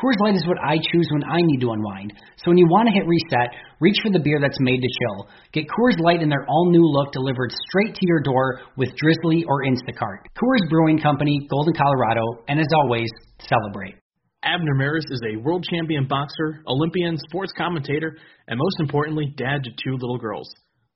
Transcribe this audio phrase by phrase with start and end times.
[0.00, 2.16] Coors Light is what I choose when I need to unwind.
[2.40, 3.52] So when you want to hit reset,
[3.84, 5.28] reach for the beer that's made to chill.
[5.52, 9.44] Get Coors Light in their all new look delivered straight to your door with Drizly
[9.44, 10.24] or Instacart.
[10.40, 13.10] Coors Brewing Company, Golden, Colorado, and as always,
[13.44, 13.96] celebrate.
[14.42, 18.16] Abner Mares is a world champion boxer, Olympian, sports commentator,
[18.48, 20.48] and most importantly, dad to two little girls.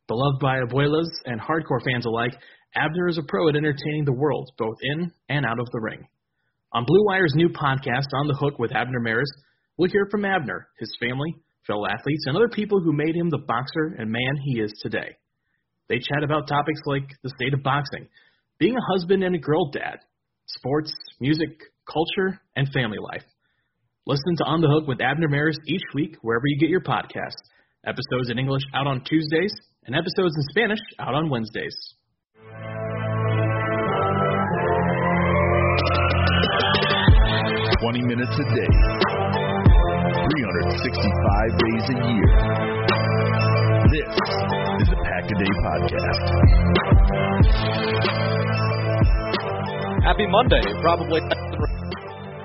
[0.09, 2.33] Beloved by abuelas and hardcore fans alike,
[2.75, 6.06] Abner is a pro at entertaining the world, both in and out of the ring.
[6.75, 9.31] On Blue Wire's new podcast, On the Hook with Abner Mares,
[9.79, 11.37] we'll hear from Abner, his family,
[11.69, 15.15] fellow athletes, and other people who made him the boxer and man he is today.
[15.89, 18.09] They chat about topics like the state of boxing,
[18.59, 20.01] being a husband and a girl dad,
[20.49, 21.51] sports, music,
[21.87, 23.23] culture, and family life.
[24.05, 27.39] Listen to On the Hook with Abner Mares each week wherever you get your podcasts.
[27.87, 29.55] Episodes in English out on Tuesdays,
[29.87, 31.77] and episodes in Spanish out on Wednesdays.
[37.84, 38.72] 20 minutes a day,
[40.09, 42.28] 365 days a year.
[43.93, 44.09] This
[44.81, 46.25] is the Pack a Day Podcast.
[50.03, 50.65] Happy Monday.
[50.81, 51.21] Probably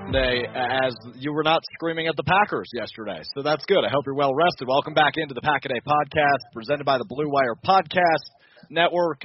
[0.03, 3.21] Monday as you were not screaming at the Packers yesterday.
[3.33, 3.85] So that's good.
[3.85, 4.67] I hope you're well rested.
[4.67, 8.27] Welcome back into the Pack a Day Podcast presented by the Blue Wire Podcast
[8.69, 9.21] Network.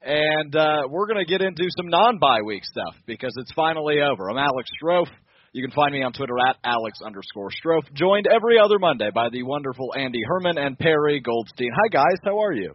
[0.00, 4.00] And uh, we're going to get into some non bye week stuff because it's finally
[4.00, 4.30] over.
[4.30, 5.10] I'm Alex Strofe.
[5.52, 9.28] You can find me on Twitter at Alex underscore Strofe, joined every other Monday by
[9.28, 11.68] the wonderful Andy Herman and Perry Goldstein.
[11.76, 12.16] Hi, guys.
[12.24, 12.72] How are you?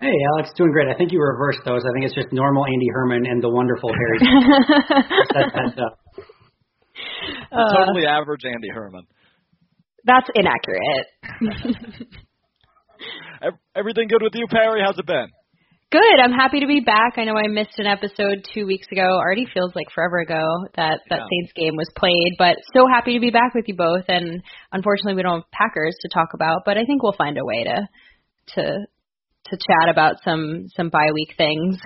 [0.00, 0.88] Hey, Alex, doing great.
[0.88, 1.82] I think you reversed those.
[1.86, 4.18] I think it's just normal Andy Herman and the wonderful Harry.
[7.52, 9.06] uh, totally average Andy Herman.
[10.04, 11.06] That's inaccurate.
[13.76, 14.82] Everything good with you, Perry?
[14.84, 15.28] How's it been?
[15.90, 16.22] Good.
[16.22, 17.14] I'm happy to be back.
[17.16, 19.02] I know I missed an episode two weeks ago.
[19.02, 20.40] Already feels like forever ago
[20.76, 21.26] that that yeah.
[21.28, 24.04] Saints game was played, but so happy to be back with you both.
[24.06, 24.40] And
[24.70, 27.64] unfortunately, we don't have Packers to talk about, but I think we'll find a way
[27.64, 27.88] to
[28.54, 31.78] to to chat about some some bye week things.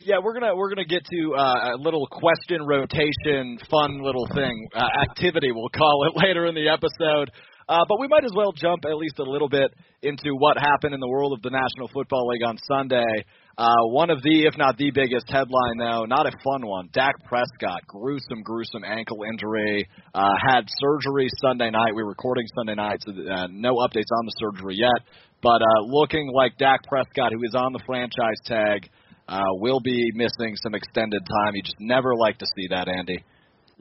[0.00, 4.66] Yeah, we're gonna we're gonna get to uh, a little question rotation, fun little thing,
[4.74, 4.80] uh,
[5.10, 7.30] activity we'll call it later in the episode.
[7.72, 9.72] Uh, but we might as well jump at least a little bit
[10.02, 13.24] into what happened in the world of the National Football League on Sunday.
[13.56, 16.90] Uh, one of the, if not the biggest headline, though, not a fun one.
[16.92, 21.96] Dak Prescott, gruesome, gruesome ankle injury, uh, had surgery Sunday night.
[21.96, 25.08] We are recording Sunday night, so uh, no updates on the surgery yet.
[25.42, 28.90] But uh, looking like Dak Prescott, who is on the franchise tag,
[29.28, 31.54] uh, will be missing some extended time.
[31.54, 33.24] You just never like to see that, Andy.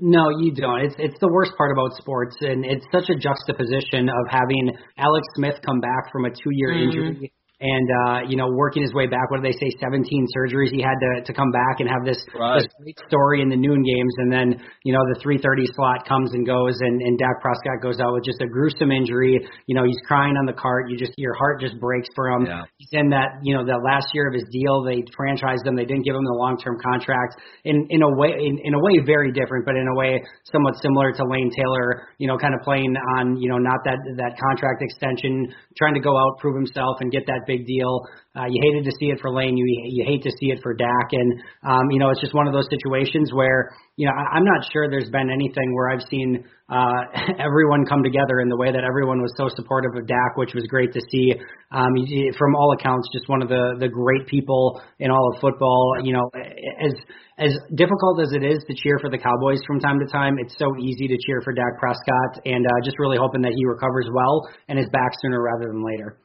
[0.02, 0.82] No, you don't.
[0.82, 5.28] It's it's the worst part about sports, and it's such a juxtaposition of having Alex
[5.36, 6.98] Smith come back from a two-year mm-hmm.
[6.98, 9.30] injury and uh, you know working his way back.
[9.30, 9.70] What do they say?
[9.78, 10.02] 17
[10.34, 12.58] surgeries he had to to come back and have this, right.
[12.58, 14.48] this great story in the noon games, and then
[14.84, 18.26] you know the 3:30 slot comes and goes, and and Dak Prescott goes out with
[18.26, 19.38] just a gruesome injury.
[19.70, 20.90] You know he's crying on the cart.
[20.90, 22.50] You just your heart just breaks for him.
[22.50, 22.66] Yeah.
[22.78, 24.82] He's in that you know that last year of his deal.
[24.82, 25.78] They franchised him.
[25.78, 27.38] They didn't give him the long term contract.
[27.64, 30.18] In in a way in, in a way very different, but in a way
[30.50, 32.10] somewhat similar to Lane Taylor.
[32.18, 36.02] You know kind of playing on you know not that that contract extension, trying to
[36.02, 38.08] go out prove himself and get that big deal.
[38.32, 39.58] Uh, you hated to see it for Lane.
[39.58, 41.30] You you hate to see it for Dak, and
[41.68, 44.64] um, you know it's just one of those situations where you know I, I'm not
[44.72, 47.12] sure there's been anything where I've seen uh,
[47.44, 50.64] everyone come together in the way that everyone was so supportive of Dak, which was
[50.72, 51.36] great to see.
[51.76, 51.92] Um,
[52.40, 56.00] from all accounts, just one of the the great people in all of football.
[56.02, 56.32] You know,
[56.80, 56.96] as
[57.38, 60.56] as difficult as it is to cheer for the Cowboys from time to time, it's
[60.58, 64.08] so easy to cheer for Dak Prescott, and uh, just really hoping that he recovers
[64.16, 66.16] well and is back sooner rather than later.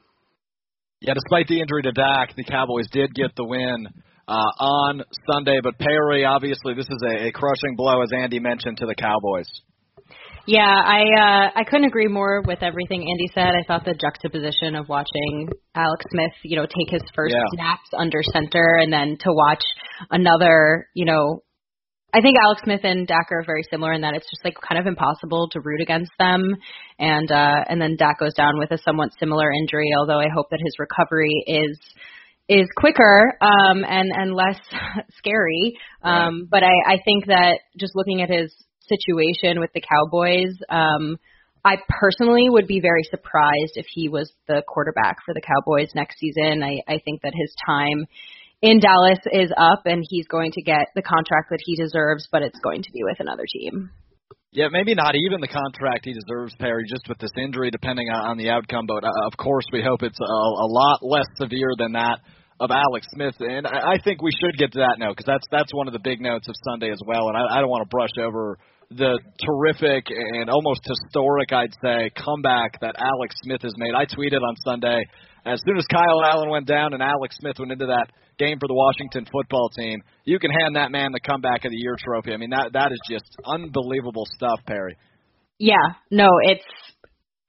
[0.99, 3.87] Yeah, despite the injury to Dak, the Cowboys did get the win
[4.27, 5.59] uh, on Sunday.
[5.61, 9.47] But Perry, obviously, this is a, a crushing blow, as Andy mentioned, to the Cowboys.
[10.47, 13.51] Yeah, I uh, I couldn't agree more with everything Andy said.
[13.53, 17.43] I thought the juxtaposition of watching Alex Smith, you know, take his first yeah.
[17.53, 19.63] snaps under center, and then to watch
[20.09, 21.43] another, you know,
[22.17, 24.81] I think Alex Smith and Dak are very similar in that it's just like kind
[24.81, 26.55] of impossible to root against them.
[26.97, 30.47] And uh and then Dak goes down with a somewhat similar injury, although I hope
[30.49, 31.77] that his recovery is
[32.49, 34.57] is quicker um and and less
[35.19, 35.77] scary.
[36.01, 38.51] Um but I I think that just looking at his
[38.89, 41.17] situation with the Cowboys, um
[41.63, 46.17] I personally would be very surprised if he was the quarterback for the Cowboys next
[46.17, 46.63] season.
[46.63, 48.07] I I think that his time
[48.61, 52.41] in Dallas is up and he's going to get the contract that he deserves, but
[52.41, 53.89] it's going to be with another team.
[54.51, 58.37] Yeah, maybe not even the contract he deserves, Perry, just with this injury, depending on,
[58.37, 58.87] the outcome.
[58.87, 62.19] But uh, of course, we hope it's a, a lot less severe than that
[62.59, 63.35] of Alex Smith.
[63.39, 65.93] And I, I think we should get to that note because that's that's one of
[65.93, 67.27] the big notes of Sunday as well.
[67.27, 68.57] And I, I don't want to brush over
[68.89, 73.93] the terrific and almost historic, I'd say, comeback that Alex Smith has made.
[73.93, 75.03] I tweeted on Sunday
[75.47, 78.07] as soon as Kyle Allen went down and Alex Smith went into that
[78.37, 81.77] game for the Washington football team, you can hand that man the comeback of the
[81.77, 82.33] year trophy.
[82.33, 84.95] I mean that that is just unbelievable stuff, Perry.
[85.59, 86.65] Yeah, no, it's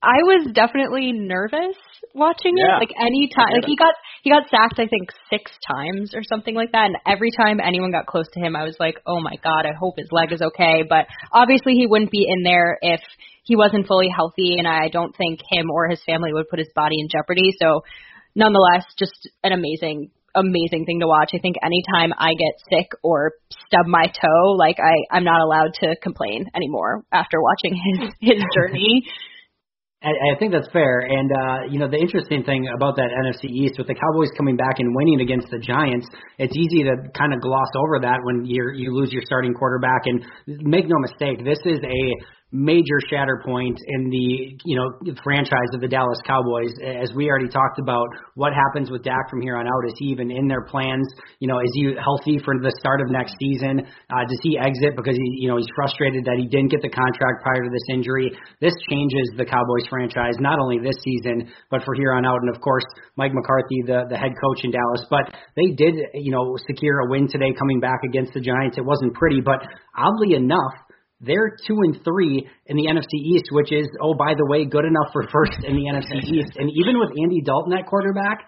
[0.01, 1.75] I was definitely nervous
[2.15, 2.77] watching Yeah.
[2.77, 2.87] it.
[2.87, 6.55] Like any time, like he got he got sacked, I think six times or something
[6.55, 6.87] like that.
[6.87, 9.73] And every time anyone got close to him, I was like, oh my god, I
[9.79, 10.85] hope his leg is okay.
[10.89, 13.01] But obviously, he wouldn't be in there if
[13.49, 16.69] he wasn't fully healthy, and I don't think him or his family would put his
[16.75, 17.57] body in jeopardy.
[17.59, 17.81] So,
[18.37, 21.31] nonetheless, just an amazing amazing thing to watch.
[21.35, 23.33] I think anytime I get sick or
[23.67, 28.45] stub my toe, like I I'm not allowed to complain anymore after watching his his
[28.55, 29.03] journey.
[30.05, 31.01] I, I think that's fair.
[31.01, 34.57] And uh, you know, the interesting thing about that NFC East with the Cowboys coming
[34.57, 36.07] back and winning against the Giants,
[36.39, 40.05] it's easy to kind of gloss over that when you you lose your starting quarterback.
[40.05, 42.01] And make no mistake, this is a
[42.51, 44.89] major shatter point in the you know
[45.23, 46.73] franchise of the Dallas Cowboys.
[46.81, 49.85] As we already talked about, what happens with Dak from here on out?
[49.87, 51.07] Is he even in their plans?
[51.41, 53.85] You know, is he healthy for the start of next season?
[54.09, 56.89] Uh, does he exit because he you know he's frustrated that he didn't get the
[56.89, 58.33] contract prior to this injury?
[58.65, 62.41] This changes the Cowboys franchise not only this season but for here on out.
[62.41, 62.85] And of course,
[63.17, 65.05] Mike McCarthy, the the head coach in Dallas.
[65.13, 68.81] But they did you know secure a win today coming back against the Giants.
[68.81, 69.61] It wasn't pretty, but
[69.93, 70.88] oddly enough
[71.21, 74.85] they're two and three in the NFC East, which is, oh, by the way, good
[74.85, 76.53] enough for first in the NFC East.
[76.57, 78.47] And even with Andy Dalton at quarterback,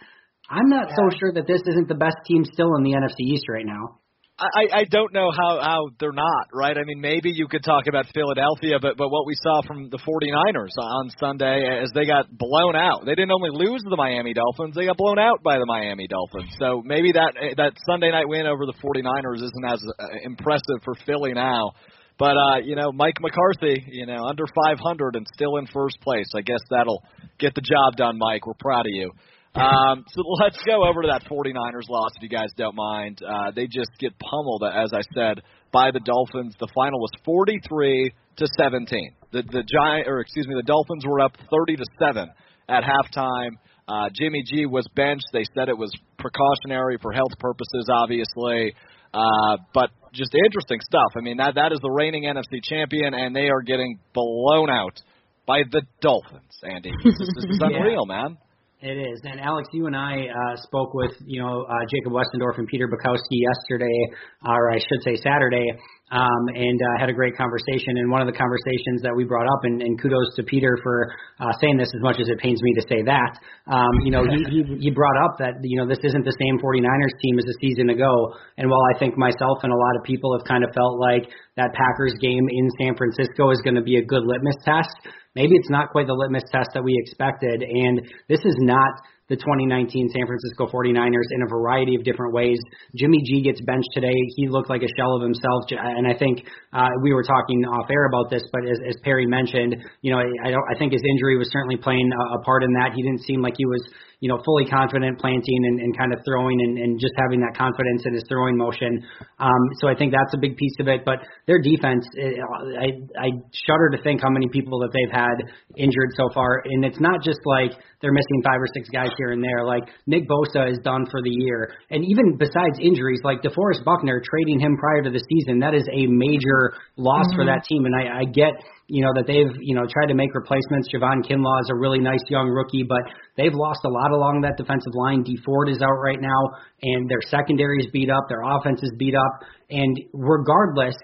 [0.49, 3.47] I'm not so sure that this isn't the best team still in the NFC East
[3.49, 4.01] right now.
[4.41, 6.77] I, I don't know how, how they're not, right?
[6.77, 9.99] I mean, maybe you could talk about Philadelphia, but, but what we saw from the
[9.99, 13.05] 49ers on Sunday as they got blown out.
[13.05, 16.07] They didn't only lose to the Miami Dolphins, they got blown out by the Miami
[16.09, 16.57] Dolphins.
[16.59, 20.95] So maybe that that Sunday night win over the 49ers isn't as uh, impressive for
[21.05, 21.73] Philly now.
[22.21, 26.27] But uh, you know, Mike McCarthy, you know, under 500 and still in first place.
[26.37, 27.03] I guess that'll
[27.39, 28.47] get the job done, Mike.
[28.47, 29.11] We're proud of you.
[29.55, 33.23] Um, so let's go over to that 49ers loss, if you guys don't mind.
[33.27, 35.41] Uh, they just get pummeled, as I said,
[35.73, 36.55] by the Dolphins.
[36.61, 39.15] The final was 43 to 17.
[39.33, 42.29] The the giant, or excuse me, the Dolphins were up 30 to seven
[42.69, 43.57] at halftime.
[43.90, 45.26] Uh, Jimmy G was benched.
[45.32, 48.75] They said it was precautionary for health purposes, obviously.
[49.12, 51.11] Uh, but just interesting stuff.
[51.16, 55.00] I mean, that that is the reigning NFC champion, and they are getting blown out
[55.44, 56.54] by the Dolphins.
[56.62, 58.38] Andy, this this is unreal, man.
[58.81, 59.21] It is.
[59.29, 62.89] And Alex, you and I uh, spoke with, you know, uh, Jacob Westendorf and Peter
[62.89, 63.93] Bukowski yesterday,
[64.41, 65.69] or I should say Saturday,
[66.09, 68.01] um, and uh, had a great conversation.
[68.01, 71.13] And one of the conversations that we brought up, and, and kudos to Peter for
[71.45, 73.37] uh, saying this as much as it pains me to say that,
[73.69, 76.57] um, you know, he, he, he brought up that, you know, this isn't the same
[76.65, 78.33] 49ers team as a season ago.
[78.57, 81.29] And while I think myself and a lot of people have kind of felt like
[81.61, 85.55] that Packers game in San Francisco is going to be a good litmus test, maybe
[85.55, 87.63] it's not quite the litmus test that we expected.
[87.63, 88.91] And this is not
[89.31, 92.59] the 2019 San Francisco 49ers in a variety of different ways.
[92.99, 94.15] Jimmy G gets benched today.
[94.35, 96.43] He looked like a shell of himself, and I think
[96.75, 100.19] uh, we were talking off air about this, but as, as Perry mentioned, you know,
[100.19, 102.91] I, don't, I think his injury was certainly playing a, a part in that.
[102.93, 103.87] He didn't seem like he was
[104.21, 107.57] you know, fully confident planting and, and kind of throwing and, and just having that
[107.57, 109.00] confidence in his throwing motion.
[109.41, 111.05] Um, so I think that's a big piece of it.
[111.05, 113.29] But their defense, eh, I, I
[113.67, 115.41] shudder to think how many people that they've had
[115.77, 116.61] injured so far.
[116.69, 119.65] And it's not just like they're missing five or six guys here and there.
[119.65, 121.73] Like Nick Bosa is done for the year.
[121.89, 125.89] And even besides injuries, like DeForest Buckner trading him prior to the season, that is
[125.93, 127.41] a major loss mm-hmm.
[127.41, 127.89] for that team.
[127.89, 128.53] And I, I get
[128.90, 130.90] you know, that they've, you know, tried to make replacements.
[130.92, 133.06] Javon Kinlaw is a really nice young rookie, but
[133.37, 135.23] they've lost a lot along that defensive line.
[135.23, 138.92] Dee Ford is out right now, and their secondary is beat up, their offense is
[138.99, 140.97] beat up, and regardless,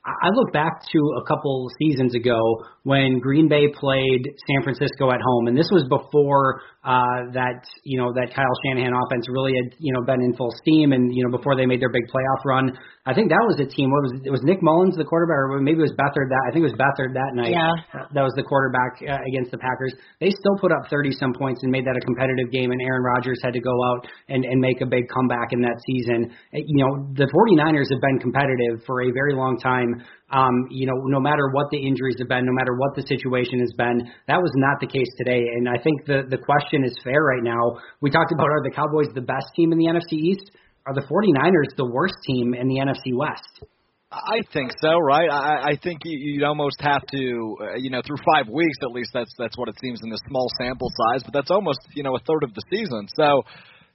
[0.00, 2.40] I look back to a couple seasons ago
[2.84, 8.00] when Green Bay played San Francisco at home, and this was before uh, that you
[8.00, 11.20] know that Kyle Shanahan offense really had you know been in full steam, and you
[11.20, 12.72] know before they made their big playoff run.
[13.04, 13.92] I think that was a team.
[13.92, 16.56] What was it was Nick Mullens the quarterback, or maybe it was Beathard that I
[16.56, 17.52] think it was Beathard that night.
[17.52, 17.68] Yeah,
[18.16, 19.92] that was the quarterback uh, against the Packers.
[20.24, 23.04] They still put up 30 some points and made that a competitive game, and Aaron
[23.04, 26.32] Rodgers had to go out and and make a big comeback in that season.
[26.56, 30.00] You know the 49ers have been competitive for a very long time.
[30.30, 33.58] Um, you know, no matter what the injuries have been, no matter what the situation
[33.60, 35.42] has been, that was not the case today.
[35.58, 37.82] And I think the the question is fair right now.
[38.00, 40.50] We talked about are the Cowboys the best team in the NFC East?
[40.86, 43.66] Are the 49ers the worst team in the NFC West?
[44.12, 45.30] I think so, right?
[45.30, 48.90] I, I think you, you'd almost have to, uh, you know, through five weeks at
[48.90, 49.10] least.
[49.14, 52.16] That's that's what it seems in this small sample size, but that's almost, you know,
[52.16, 53.06] a third of the season.
[53.14, 53.42] So,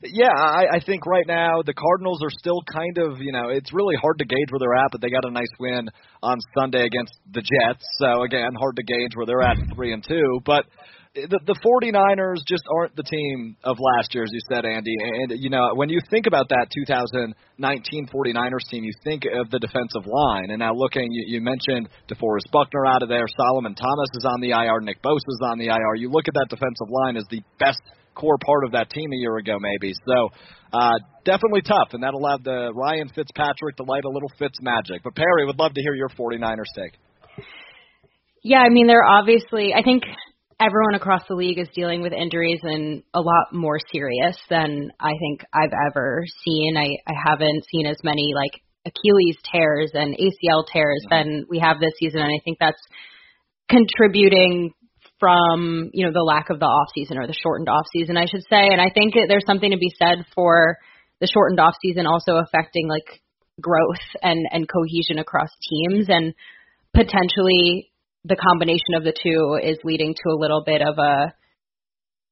[0.04, 3.74] yeah, I, I think right now the Cardinals are still kind of, you know, it's
[3.74, 5.90] really hard to gauge where they're at, but they got a nice win
[6.22, 7.86] on Sunday against the Jets.
[7.98, 10.66] So again, hard to gauge where they're at three and two, but
[11.16, 14.96] the, the 49ers just aren't the team of last year, as you said, Andy.
[15.00, 17.32] And, you know, when you think about that 2019
[18.12, 20.52] 49ers team, you think of the defensive line.
[20.52, 23.26] And now looking, you, you mentioned DeForest Buckner out of there.
[23.32, 24.82] Solomon Thomas is on the IR.
[24.82, 25.96] Nick Bosa is on the IR.
[25.96, 27.80] You look at that defensive line as the best
[28.16, 29.94] core part of that team a year ago, maybe.
[30.08, 30.30] So
[30.74, 35.04] uh, definitely tough, and that allowed the Ryan Fitzpatrick to light a little Fitz magic.
[35.04, 36.94] But Perry would love to hear your 49ers take.
[38.44, 40.04] Yeah, I mean, they're obviously, I think
[40.60, 45.12] everyone across the league is dealing with injuries and a lot more serious than I
[45.20, 46.78] think I've ever seen.
[46.78, 51.30] I, I haven't seen as many like Achilles tears and ACL tears mm-hmm.
[51.30, 52.82] than we have this season, and I think that's
[53.70, 54.74] contributing
[55.20, 58.26] from you know the lack of the off season or the shortened off season, I
[58.26, 58.70] should say.
[58.72, 60.78] And I think there's something to be said for
[61.22, 63.22] the shortened off season also affecting like
[63.62, 66.34] growth and and cohesion across teams and
[66.94, 67.92] potentially
[68.26, 71.34] the combination of the two is leading to a little bit of a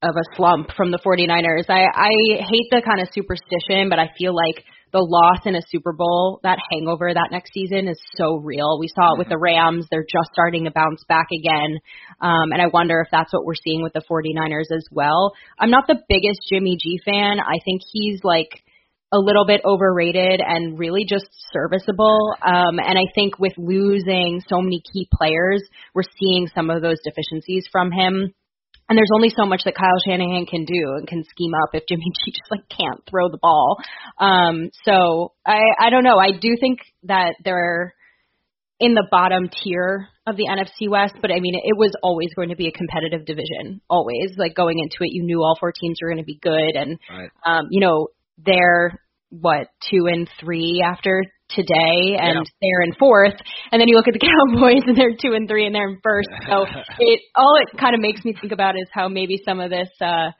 [0.02, 1.70] of a slump from the 49ers.
[1.70, 2.10] I I
[2.44, 4.64] hate the kind of superstition, but I feel like
[4.94, 8.78] the loss in a Super Bowl, that hangover that next season is so real.
[8.78, 9.88] We saw it with the Rams.
[9.90, 11.80] They're just starting to bounce back again.
[12.20, 15.34] Um, and I wonder if that's what we're seeing with the 49ers as well.
[15.58, 17.40] I'm not the biggest Jimmy G fan.
[17.40, 18.62] I think he's like
[19.12, 22.36] a little bit overrated and really just serviceable.
[22.40, 26.98] Um, and I think with losing so many key players, we're seeing some of those
[27.02, 28.32] deficiencies from him.
[28.88, 31.84] And there's only so much that Kyle Shanahan can do and can scheme up if
[31.88, 33.78] Jimmy G just like can't throw the ball.
[34.18, 36.18] Um, so I I don't know.
[36.18, 37.94] I do think that they're
[38.80, 42.50] in the bottom tier of the NFC West, but I mean it was always going
[42.50, 43.80] to be a competitive division.
[43.88, 46.76] Always like going into it, you knew all four teams were going to be good,
[46.76, 47.30] and right.
[47.46, 48.08] um, you know
[48.44, 49.00] they're
[49.30, 51.24] what two and three after
[51.54, 52.52] today and yeah.
[52.60, 53.34] they're in fourth
[53.72, 54.20] and then you look at the
[54.54, 56.66] cowboys and they're two and three and they're in first so
[56.98, 59.88] it all it kind of makes me think about is how maybe some of this
[60.00, 60.30] uh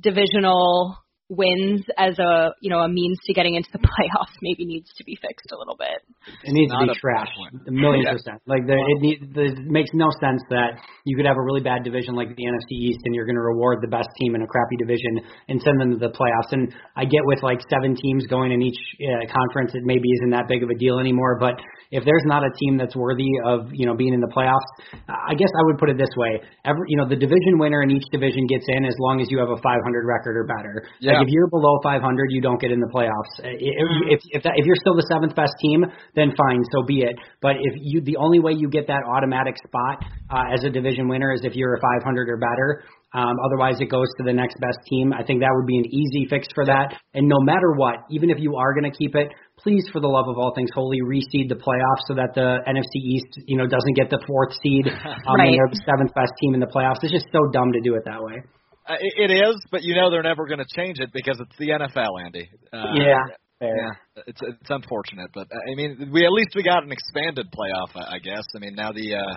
[0.00, 0.96] divisional
[1.28, 5.04] wins as a you know a means to getting into the playoffs maybe needs to
[5.04, 6.04] be fixed a little bit
[6.44, 7.32] It needs to be trashed
[7.68, 8.12] a million yeah.
[8.12, 8.40] percent.
[8.46, 11.60] Like the, it, need, the, it makes no sense that you could have a really
[11.60, 14.42] bad division like the NFC East, and you're going to reward the best team in
[14.42, 16.52] a crappy division and send them to the playoffs.
[16.52, 20.30] And I get with like seven teams going in each uh, conference, it maybe isn't
[20.30, 21.38] that big of a deal anymore.
[21.38, 24.68] But if there's not a team that's worthy of you know being in the playoffs,
[25.08, 27.90] I guess I would put it this way: every you know the division winner in
[27.90, 30.88] each division gets in as long as you have a 500 record or better.
[31.00, 31.13] Yeah.
[31.14, 33.32] Like if you're below 500, you don't get in the playoffs.
[33.42, 37.16] If if that, if you're still the seventh best team, then fine, so be it.
[37.40, 41.08] But if you the only way you get that automatic spot uh, as a division
[41.08, 42.84] winner is if you're a 500 or better.
[43.14, 45.12] Um, otherwise, it goes to the next best team.
[45.14, 46.98] I think that would be an easy fix for that.
[47.14, 50.08] And no matter what, even if you are going to keep it, please, for the
[50.08, 53.68] love of all things holy, reseed the playoffs so that the NFC East, you know,
[53.68, 54.98] doesn't get the fourth seed um,
[55.38, 55.46] right.
[55.46, 57.06] and they're the seventh best team in the playoffs.
[57.06, 58.42] It's just so dumb to do it that way.
[58.86, 61.68] Uh, it is, but you know they're never going to change it because it's the
[61.70, 62.50] NFL, Andy.
[62.72, 63.16] Uh, yeah.
[63.58, 63.76] Fair.
[63.76, 67.46] Yeah, it's it's unfortunate, but uh, I mean, we at least we got an expanded
[67.52, 68.42] playoff, I guess.
[68.54, 69.36] I mean, now the uh,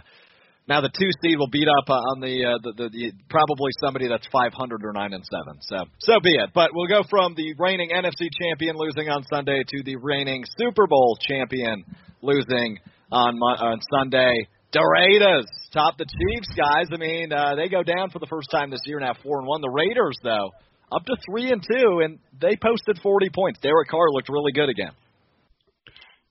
[0.68, 4.08] now the two seed will beat up on the, uh, the, the the probably somebody
[4.10, 5.62] that's 500 or nine and seven.
[5.62, 6.50] So so be it.
[6.54, 10.88] But we'll go from the reigning NFC champion losing on Sunday to the reigning Super
[10.88, 11.86] Bowl champion
[12.22, 12.80] losing
[13.12, 14.48] on on Sunday.
[14.78, 16.86] The Raiders top the Chiefs, guys.
[16.94, 19.48] I mean, uh, they go down for the first time this year now, four and
[19.48, 19.60] one.
[19.60, 20.52] The Raiders, though,
[20.92, 23.60] up to three and two, and they posted 40 points.
[23.60, 24.92] Derek Carr looked really good again.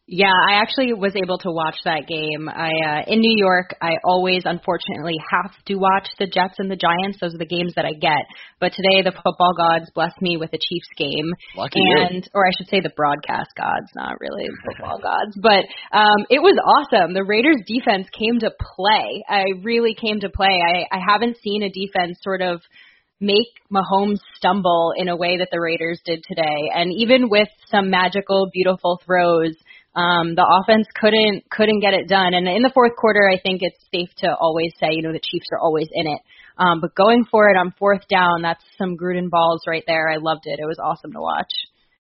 [0.09, 2.49] Yeah, I actually was able to watch that game.
[2.49, 6.77] I uh in New York, I always unfortunately have to watch the Jets and the
[6.77, 7.19] Giants.
[7.21, 8.23] Those are the games that I get.
[8.61, 11.35] But today the football gods blessed me with a Chiefs game.
[11.57, 12.31] Lucky and you.
[12.35, 15.35] or I should say the broadcast gods, not really football gods.
[15.43, 17.13] But um it was awesome.
[17.13, 19.25] The Raiders defense came to play.
[19.29, 20.55] I really came to play.
[20.63, 22.63] I I haven't seen a defense sort of
[23.21, 26.71] make Mahomes stumble in a way that the Raiders did today.
[26.75, 29.57] And even with some magical, beautiful throws,
[29.97, 32.35] um, the offense couldn't couldn't get it done.
[32.35, 35.25] And in the fourth quarter, I think it's safe to always say, you know, the
[35.25, 36.21] Chiefs are always in it.
[36.59, 40.11] Um, but going for it on fourth down, that's some Gruden balls right there.
[40.11, 40.61] I loved it.
[40.61, 41.53] It was awesome to watch.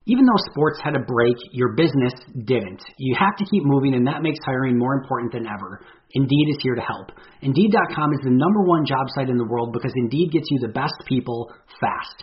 [0.07, 2.81] Even though sports had a break, your business didn't.
[2.97, 5.81] You have to keep moving, and that makes hiring more important than ever.
[6.13, 7.11] Indeed is here to help.
[7.43, 10.73] Indeed.com is the number one job site in the world because Indeed gets you the
[10.73, 12.23] best people fast.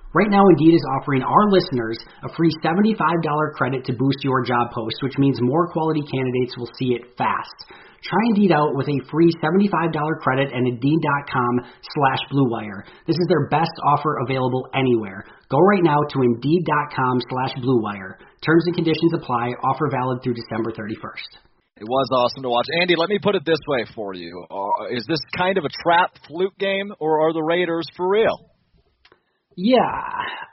[0.13, 2.99] Right now, Indeed is offering our listeners a free $75
[3.55, 7.71] credit to boost your job post, which means more quality candidates will see it fast.
[8.03, 9.71] Try Indeed out with a free $75
[10.19, 12.83] credit at Indeed.com slash BlueWire.
[13.07, 15.23] This is their best offer available anywhere.
[15.47, 18.19] Go right now to Indeed.com slash BlueWire.
[18.43, 19.53] Terms and conditions apply.
[19.63, 21.39] Offer valid through December 31st.
[21.77, 22.67] It was awesome to watch.
[22.81, 24.45] Andy, let me put it this way for you.
[24.51, 28.50] Uh, is this kind of a trap fluke game, or are the Raiders for real?
[29.57, 29.79] Yeah,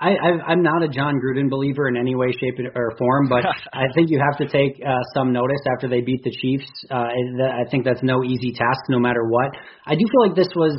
[0.01, 3.45] I, I, I'm not a Jon Gruden believer in any way, shape, or form, but
[3.73, 6.67] I think you have to take uh, some notice after they beat the Chiefs.
[6.91, 9.51] Uh, I think that's no easy task, no matter what.
[9.87, 10.77] I do feel like this was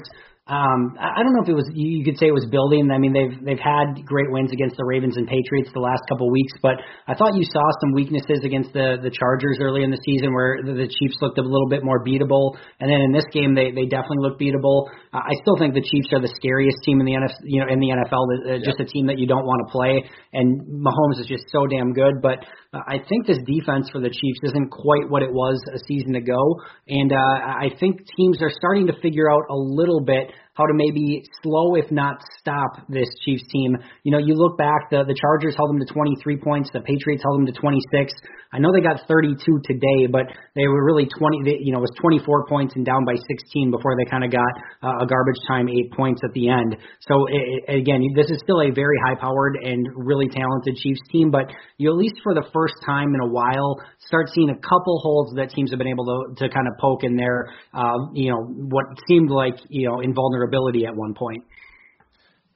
[0.49, 2.89] um, I don't know if it was you could say it was building.
[2.89, 6.25] I mean, they've they've had great wins against the Ravens and Patriots the last couple
[6.25, 9.93] of weeks, but I thought you saw some weaknesses against the the Chargers early in
[9.93, 13.29] the season where the, Chiefs looked a little bit more beatable, and then in this
[13.29, 14.89] game they they definitely looked beatable.
[15.13, 17.77] I still think the Chiefs are the scariest team in the NFL, you know, in
[17.77, 18.25] the NFL.
[18.25, 18.89] Uh, just yep.
[18.89, 20.01] a team that you don't want to play,
[20.33, 22.25] and Mahomes is just so damn good.
[22.25, 25.79] But uh, I think this defense for the Chiefs isn't quite what it was a
[25.87, 30.31] season ago, and uh, I think teams are starting to figure out a little bit
[30.59, 33.77] how to maybe slow, if not stop, this Chiefs team.
[34.03, 37.23] You know, you look back, the, the Chargers held them to 23 points, the Patriots
[37.23, 38.11] held them to 26.
[38.51, 40.27] I know they got 32 today, but
[40.59, 43.71] they were really 20, they, you know, it was 24 points and down by 16
[43.71, 44.51] before they kind of got
[44.83, 46.75] uh, a garbage time eight points at the end.
[47.07, 51.31] So it, again, this is still a very high powered and really talented Chiefs team,
[51.31, 54.99] but you at least for the first time in a while start seeing a couple
[54.99, 58.31] holes that teams have been able to, to kind of poke in there, uh, you
[58.33, 60.48] know, what seemed like, you know, invulnerability
[60.85, 61.43] at one point.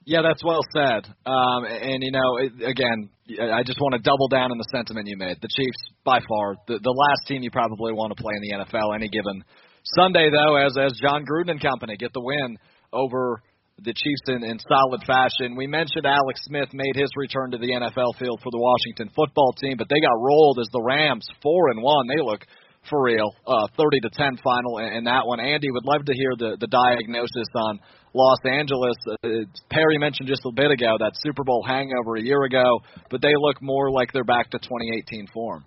[0.06, 1.06] Yeah, that's well said.
[1.24, 2.36] Um, and you know,
[2.68, 3.08] again,
[3.40, 5.38] I just want to double down on the sentiment you made.
[5.40, 8.64] The Chiefs, by far, the, the last team you probably want to play in the
[8.64, 9.42] NFL any given
[9.96, 12.58] Sunday, though, as as Jon Gruden and company get the win
[12.92, 13.40] over
[13.80, 15.56] the Chiefs in, in solid fashion.
[15.56, 19.52] We mentioned Alex Smith made his return to the NFL field for the Washington football
[19.58, 22.06] team, but they got rolled as the Rams four and one.
[22.06, 22.44] They look
[22.88, 23.30] for real.
[23.46, 25.40] Uh, 30 to 10 final in, in that one.
[25.40, 27.80] Andy would love to hear the the diagnosis on
[28.14, 28.96] Los Angeles.
[29.08, 29.28] Uh,
[29.70, 33.32] Perry mentioned just a bit ago that Super Bowl hangover a year ago, but they
[33.36, 35.64] look more like they're back to 2018 form.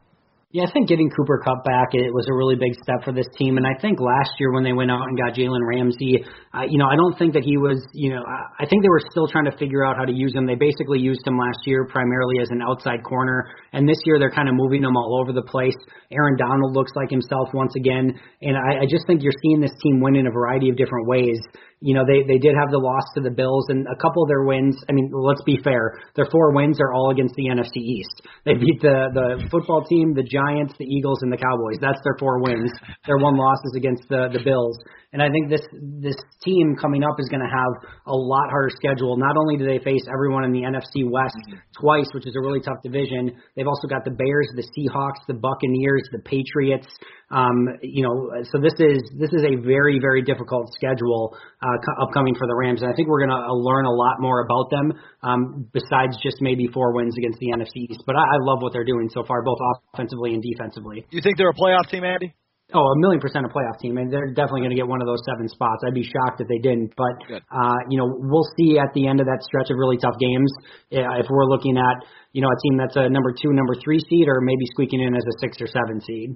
[0.55, 3.27] Yeah, I think getting Cooper Kupp back it was a really big step for this
[3.35, 6.23] team, and I think last year when they went out and got Jalen Ramsey,
[6.55, 9.03] uh, you know, I don't think that he was, you know, I think they were
[9.11, 10.47] still trying to figure out how to use him.
[10.47, 14.31] They basically used him last year primarily as an outside corner, and this year they're
[14.31, 15.75] kind of moving him all over the place.
[16.15, 19.75] Aaron Donald looks like himself once again, and I, I just think you're seeing this
[19.83, 21.43] team win in a variety of different ways
[21.79, 24.29] you know, they they did have the loss to the Bills and a couple of
[24.29, 24.73] their wins.
[24.89, 25.93] I mean, let's be fair.
[26.15, 28.25] Their four wins are all against the NFC East.
[28.45, 31.77] They beat the the football team, the Giants, the Eagles, and the Cowboys.
[31.77, 32.71] That's their four wins.
[33.05, 34.77] Their one loss is against the the Bills.
[35.13, 35.61] And I think this
[36.01, 37.73] this team coming up is going to have
[38.07, 39.15] a lot harder schedule.
[39.15, 41.61] Not only do they face everyone in the NFC West mm-hmm.
[41.79, 45.37] twice, which is a really tough division, they've also got the Bears, the Seahawks, the
[45.37, 46.89] Buccaneers, the Patriots.
[47.29, 51.66] Um, you know, so this is this is a very very difficult schedule uh,
[52.01, 54.43] upcoming for the Rams, and I think we're going to uh, learn a lot more
[54.43, 58.03] about them um, besides just maybe four wins against the NFC East.
[58.05, 59.59] But I, I love what they're doing so far, both
[59.93, 61.05] offensively and defensively.
[61.11, 62.33] You think they're a playoff team, Andy?
[62.73, 65.07] Oh, a million percent a playoff team, and they're definitely going to get one of
[65.07, 65.87] those seven spots.
[65.87, 66.91] I'd be shocked if they didn't.
[66.97, 70.19] But uh, you know, we'll see at the end of that stretch of really tough
[70.19, 70.51] games
[70.91, 72.03] if we're looking at
[72.33, 75.15] you know a team that's a number two, number three seed, or maybe squeaking in
[75.15, 76.35] as a six or seven seed.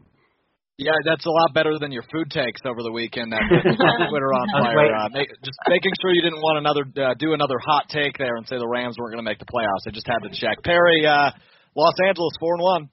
[0.81, 3.31] Yeah, that's a lot better than your food takes over the weekend.
[3.31, 3.45] That
[4.09, 4.89] Twitter on fire.
[4.89, 8.35] Uh, make, just making sure you didn't want another uh, do another hot take there
[8.35, 9.85] and say the Rams weren't going to make the playoffs.
[9.85, 10.63] I just had to check.
[10.63, 11.29] Perry, uh,
[11.77, 12.89] Los Angeles four and one.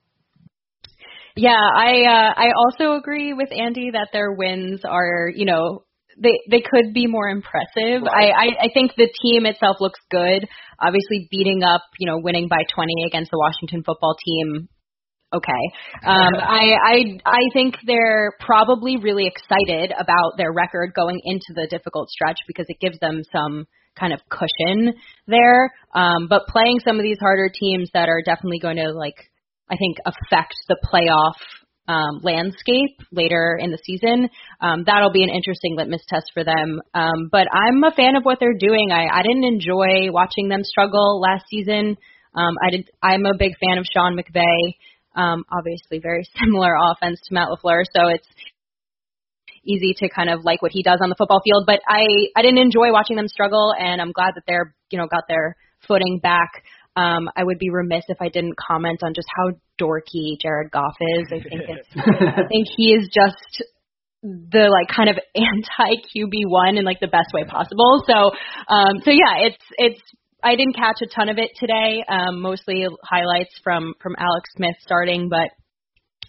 [1.35, 5.83] Yeah, I uh, I also agree with Andy that their wins are, you know,
[6.21, 8.03] they they could be more impressive.
[8.05, 8.29] Right.
[8.29, 10.45] I, I I think the team itself looks good.
[10.79, 14.69] Obviously, beating up, you know, winning by 20 against the Washington football team.
[15.31, 15.63] Okay,
[16.07, 21.67] um, I I I think they're probably really excited about their record going into the
[21.69, 23.67] difficult stretch because it gives them some
[23.99, 24.93] kind of cushion
[25.27, 25.71] there.
[25.93, 29.29] Um, but playing some of these harder teams that are definitely going to like
[29.69, 31.37] I think, affect the playoff
[31.87, 34.29] um, landscape later in the season.
[34.61, 36.81] Um, that'll be an interesting litmus test for them.
[36.93, 38.91] Um, but I'm a fan of what they're doing.
[38.91, 41.97] I, I didn't enjoy watching them struggle last season.
[42.35, 42.89] Um, I did.
[43.01, 44.75] I'm a big fan of Sean McVay.
[45.15, 48.27] Um, obviously, very similar offense to Matt LaFleur, so it's
[49.65, 51.65] easy to kind of like what he does on the football field.
[51.65, 55.07] But I I didn't enjoy watching them struggle, and I'm glad that they're you know
[55.07, 55.55] got their
[55.87, 56.63] footing back.
[56.95, 60.95] Um, I would be remiss if I didn't comment on just how dorky Jared Goff
[60.99, 61.27] is.
[61.27, 63.63] I think it's, I think he is just
[64.23, 68.03] the like kind of anti QB one in like the best way possible.
[68.05, 68.31] So,
[68.67, 70.01] um, so yeah, it's it's.
[70.43, 72.03] I didn't catch a ton of it today.
[72.07, 75.49] Um, mostly highlights from from Alex Smith starting, but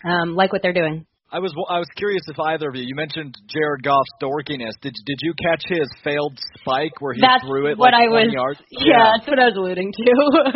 [0.08, 1.06] um, like what they're doing.
[1.32, 4.74] I was I was curious if either of you you mentioned Jared Goff's dorkiness.
[4.82, 8.10] Did did you catch his failed spike where he that's threw it what like I
[8.10, 8.58] was, yards?
[8.70, 10.02] Yeah, yeah, that's what I was alluding to.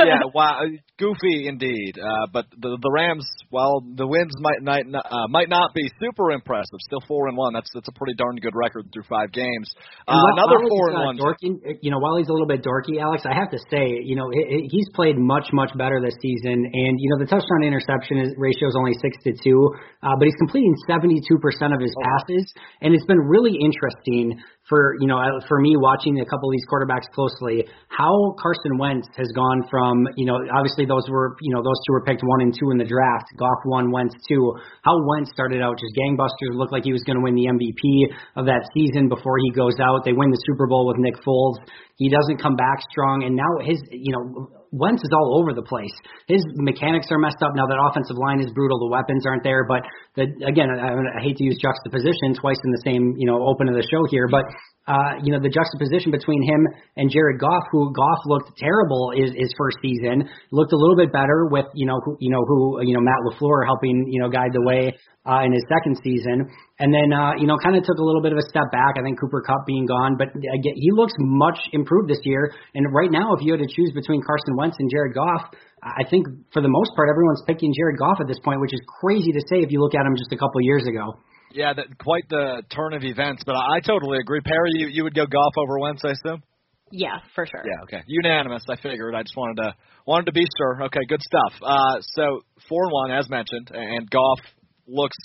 [0.03, 0.67] yeah, wow,
[0.99, 1.95] goofy indeed.
[1.95, 6.33] Uh, but the the Rams, while the wins might not uh, might not be super
[6.33, 7.55] impressive, still four and one.
[7.55, 9.71] That's that's a pretty darn good record through five games.
[10.11, 11.15] Uh, another four and one.
[11.15, 14.17] Dorky, you know, while he's a little bit dorky, Alex, I have to say, you
[14.17, 18.67] know, he's played much much better this season, and you know the touchdown interception ratio
[18.67, 19.71] is only six to two,
[20.03, 24.97] uh, but he's completing completing 72% of his passes, and it's been really interesting for
[24.99, 29.07] you know uh, for me watching a couple of these quarterbacks closely how Carson Wentz
[29.15, 32.41] has gone from you know obviously those were you know those two were picked one
[32.41, 33.29] and two in the draft.
[33.37, 34.55] Goff one Wentz two.
[34.83, 38.17] How Wentz started out just gangbusters looked like he was going to win the MVP
[38.37, 40.05] of that season before he goes out.
[40.05, 41.61] They win the Super Bowl with Nick Foles.
[41.97, 45.63] He doesn't come back strong and now his you know Wentz is all over the
[45.63, 45.95] place.
[46.27, 47.71] His mechanics are messed up now.
[47.71, 48.83] That offensive line is brutal.
[48.83, 49.63] The weapons aren't there.
[49.63, 49.87] But
[50.19, 53.71] the, again, I, I hate to use juxtaposition twice in the same you know open
[53.71, 54.43] of the show here, but
[54.87, 59.33] uh, you know, the juxtaposition between him and Jared Goff, who Goff looked terrible his,
[59.33, 62.85] his first season, looked a little bit better with, you know, who, you know, who,
[62.85, 64.93] you know, Matt LaFleur helping, you know, guide the way,
[65.25, 66.45] uh, in his second season.
[66.77, 69.01] And then, uh, you know, kind of took a little bit of a step back.
[69.01, 72.53] I think Cooper Kupp being gone, but again, he looks much improved this year.
[72.77, 75.49] And right now, if you had to choose between Carson Wentz and Jared Goff,
[75.81, 78.81] I think for the most part, everyone's picking Jared Goff at this point, which is
[79.01, 81.17] crazy to say if you look at him just a couple years ago.
[81.55, 83.45] Yeah, that, quite the turn of events.
[83.47, 84.41] But I, I totally agree.
[84.41, 86.43] Perry, you, you would go Goff over Wentz, I assume.
[86.91, 87.63] Yeah, for sure.
[87.65, 88.03] Yeah, okay.
[88.07, 88.65] Unanimous.
[88.69, 89.15] I figured.
[89.15, 89.75] I just wanted to
[90.07, 90.85] wanted to be sure.
[90.85, 91.53] Okay, good stuff.
[91.63, 94.39] Uh, so four and one, as mentioned, and Goff
[94.87, 95.17] looks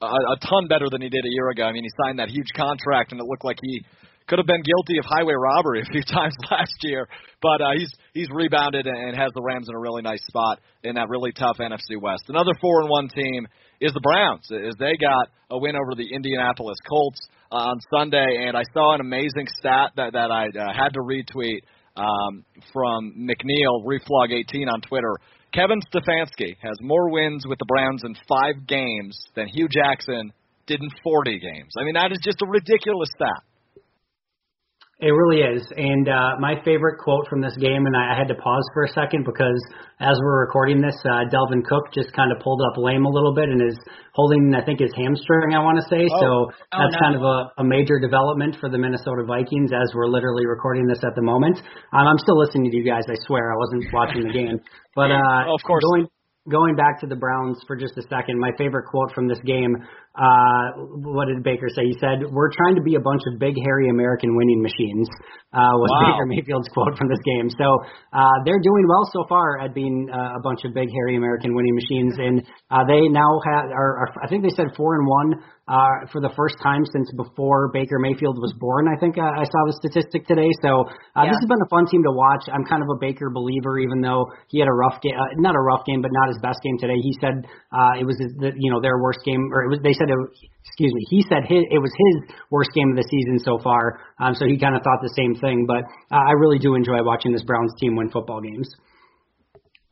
[0.00, 1.64] a, a ton better than he did a year ago.
[1.64, 3.82] I mean, he signed that huge contract, and it looked like he
[4.28, 7.08] could have been guilty of highway robbery a few times last year.
[7.42, 10.94] But uh, he's he's rebounded and has the Rams in a really nice spot in
[10.94, 12.24] that really tough NFC West.
[12.28, 13.48] Another four and one team
[13.80, 17.20] is the Browns, as they got a win over the Indianapolis Colts
[17.52, 18.46] uh, on Sunday.
[18.46, 21.60] And I saw an amazing stat that that I uh, had to retweet
[21.96, 25.14] um, from McNeil Reflog 18 on Twitter.
[25.52, 30.32] Kevin Stefanski has more wins with the Browns in five games than Hue Jackson
[30.66, 31.72] did in 40 games.
[31.78, 33.47] I mean, that is just a ridiculous stat.
[34.98, 35.62] It really is.
[35.76, 38.82] And uh, my favorite quote from this game, and I, I had to pause for
[38.82, 39.54] a second because
[40.02, 43.32] as we're recording this, uh, Dalvin Cook just kind of pulled up lame a little
[43.32, 43.78] bit and is
[44.18, 46.02] holding, I think, his hamstring, I want to say.
[46.02, 46.18] Oh.
[46.18, 47.02] So oh, that's no.
[47.06, 50.98] kind of a, a major development for the Minnesota Vikings as we're literally recording this
[51.06, 51.62] at the moment.
[51.94, 53.54] Um, I'm still listening to you guys, I swear.
[53.54, 54.58] I wasn't watching the game.
[54.98, 55.84] But uh, oh, of course.
[55.94, 56.10] Going,
[56.50, 59.76] going back to the Browns for just a second, my favorite quote from this game
[60.18, 60.82] uh,
[61.14, 61.86] what did Baker say?
[61.86, 65.06] He said, "We're trying to be a bunch of big, hairy American winning machines."
[65.54, 66.12] Uh, was wow.
[66.12, 67.48] Baker Mayfield's quote from this game.
[67.54, 67.78] So
[68.12, 71.54] uh, they're doing well so far at being uh, a bunch of big, hairy American
[71.54, 75.06] winning machines, and uh, they now have, are, are, I think they said four and
[75.06, 78.88] one uh, for the first time since before Baker Mayfield was born.
[78.88, 80.48] I think uh, I saw the statistic today.
[80.64, 81.28] So uh, yeah.
[81.28, 82.48] this has been a fun team to watch.
[82.48, 85.52] I'm kind of a Baker believer, even though he had a rough game, uh, not
[85.54, 86.96] a rough game, but not his best game today.
[86.96, 89.80] He said uh, it was his, the, you know their worst game, or it was
[89.84, 92.96] they said said it, excuse me, he said his, it was his worst game of
[92.96, 94.00] the season so far.
[94.18, 95.66] Um, so he kind of thought the same thing.
[95.68, 98.68] But uh, I really do enjoy watching this Browns team win football games.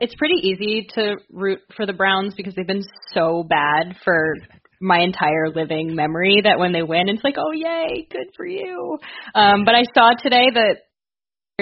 [0.00, 4.34] It's pretty easy to root for the Browns because they've been so bad for
[4.80, 8.98] my entire living memory that when they win, it's like, oh yay, good for you.
[9.34, 10.76] Um, but I saw today that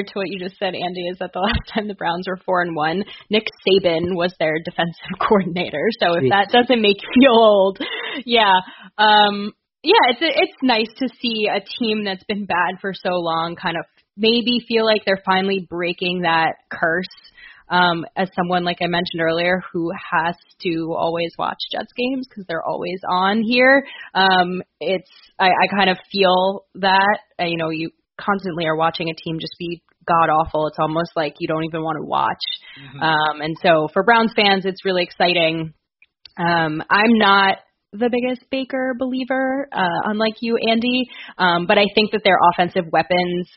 [0.02, 2.62] to what you just said, Andy, is that the last time the Browns were four
[2.62, 5.88] and one, Nick Saban was their defensive coordinator.
[6.00, 7.78] So if that doesn't make you feel old,
[8.26, 8.58] yeah,
[8.98, 9.52] um,
[9.84, 13.76] yeah, it's it's nice to see a team that's been bad for so long kind
[13.76, 13.84] of
[14.16, 17.04] maybe feel like they're finally breaking that curse.
[17.68, 22.44] Um, as someone like I mentioned earlier who has to always watch Jets games because
[22.46, 27.70] they're always on here, um, it's I, I kind of feel that uh, you know
[27.70, 30.66] you constantly are watching a team just be god awful.
[30.68, 32.42] It's almost like you don't even want to watch.
[32.80, 33.00] Mm-hmm.
[33.00, 35.74] Um, and so for Browns fans, it's really exciting.
[36.36, 37.58] Um, I'm not
[37.92, 42.84] the biggest Baker believer, uh, unlike you, Andy, um, but I think that their offensive
[42.90, 43.48] weapons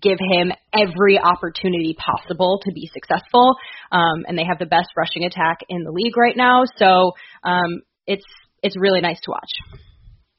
[0.00, 3.54] give him every opportunity possible to be successful.
[3.92, 6.64] Um, and they have the best rushing attack in the league right now.
[6.76, 7.12] So
[7.44, 8.24] um, it's
[8.62, 9.80] it's really nice to watch.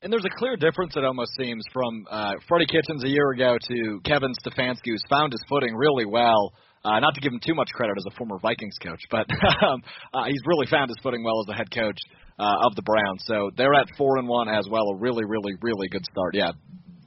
[0.06, 3.58] And there's a clear difference, it almost seems, from uh, Freddie Kitchens a year ago
[3.58, 6.54] to Kevin Stefanski, who's found his footing really well.
[6.86, 9.26] Uh, not to give him too much credit as a former Vikings coach, but
[9.66, 9.82] um,
[10.14, 11.98] uh, he's really found his footing well as the head coach
[12.38, 13.26] uh, of the Browns.
[13.26, 14.86] So they're at four and one as well.
[14.94, 16.36] A really, really, really good start.
[16.36, 16.52] Yeah,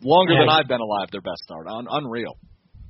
[0.03, 0.41] longer yeah.
[0.41, 1.07] than I've been alive.
[1.13, 1.69] Their best start.
[1.71, 2.35] Un- unreal.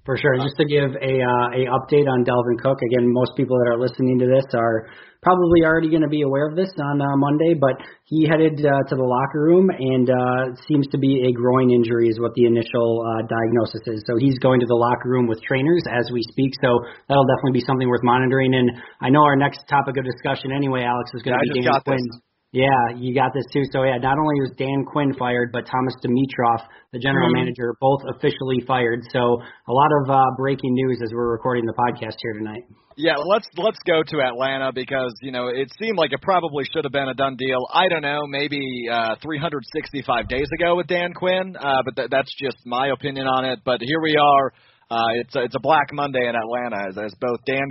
[0.07, 0.41] For sure.
[0.41, 2.81] Just to give a uh, a update on Dalvin Cook.
[2.81, 4.89] Again, most people that are listening to this are
[5.23, 8.87] probably already going to be aware of this on uh, Monday, but he headed uh,
[8.89, 12.47] to the locker room and uh, seems to be a groin injury is what the
[12.47, 14.05] initial uh, diagnosis is.
[14.07, 16.55] So he's going to the locker room with trainers as we speak.
[16.63, 16.79] So
[17.09, 18.55] that'll definitely be something worth monitoring.
[18.55, 21.81] And I know our next topic of discussion anyway, Alex, is going to be Dan
[21.83, 21.99] Quinn.
[21.99, 22.28] This.
[22.53, 23.63] Yeah, you got this too.
[23.73, 27.45] So yeah, not only was Dan Quinn fired, but Thomas Dimitroff, the general mm-hmm.
[27.45, 29.05] manager, both officially fired.
[29.13, 32.65] So a lot of uh, breaking news as we're recording the podcast here tonight.
[32.97, 36.85] Yeah, let's let's go to Atlanta because you know it seemed like it probably should
[36.85, 37.61] have been a done deal.
[37.71, 42.35] I don't know, maybe uh, 365 days ago with Dan Quinn, uh, but th- that's
[42.43, 43.61] just my opinion on it.
[43.63, 44.53] But here we are.
[44.91, 47.69] Uh, it's a, it's a Black Monday in Atlanta as, as both Dan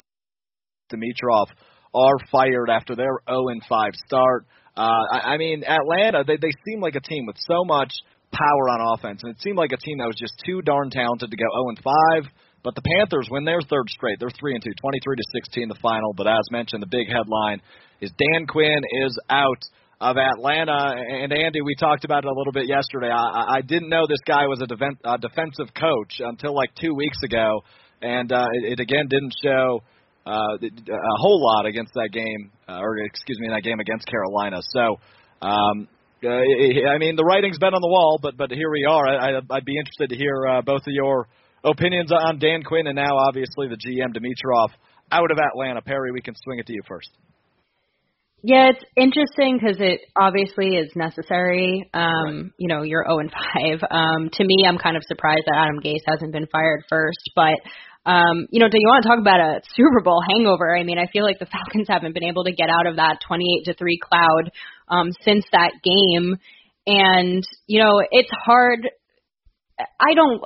[0.94, 1.48] Dimitroff
[1.94, 4.46] are fired after their 0 and 5 start.
[4.76, 7.92] Uh, I, I mean, Atlanta, they, they seem like a team with so much
[8.32, 11.32] power on offense, and it seemed like a team that was just too darn talented
[11.32, 11.80] to go 0 and
[12.24, 12.32] 5.
[12.64, 14.20] But the Panthers win their third straight.
[14.20, 16.14] They're three and two, 23 to 16 the final.
[16.14, 17.62] But as mentioned, the big headline
[18.02, 19.62] is Dan Quinn is out
[20.02, 20.96] of Atlanta.
[20.98, 23.10] And Andy, we talked about it a little bit yesterday.
[23.10, 26.94] I, I didn't know this guy was a, defen- a defensive coach until like two
[26.94, 27.62] weeks ago,
[28.02, 29.82] and uh, it, it again didn't show
[30.28, 34.60] uh, a whole lot against that game, uh, or excuse me, that game against Carolina.
[34.76, 35.00] So,
[35.42, 35.88] um,
[36.24, 39.08] uh, I mean, the writing's been on the wall, but but here we are.
[39.08, 41.28] I, I'd be interested to hear uh, both of your
[41.64, 44.70] opinions on Dan Quinn and now obviously the GM Dimitroff
[45.12, 45.82] out of Atlanta.
[45.82, 47.10] Perry, we can swing it to you first.
[48.44, 51.90] Yeah, it's interesting because it obviously is necessary.
[51.94, 52.52] Um, right.
[52.58, 53.84] You know, you're 0 and 5.
[53.90, 57.58] Um, to me, I'm kind of surprised that Adam Gase hasn't been fired first, but
[58.08, 60.76] um, you know, do you want to talk about a Super Bowl hangover?
[60.76, 63.20] I mean, I feel like the Falcons haven't been able to get out of that
[63.28, 64.52] 28 to 3 cloud
[64.88, 66.38] um, since that game.
[66.88, 68.88] And, you know, it's hard
[69.80, 70.42] I don't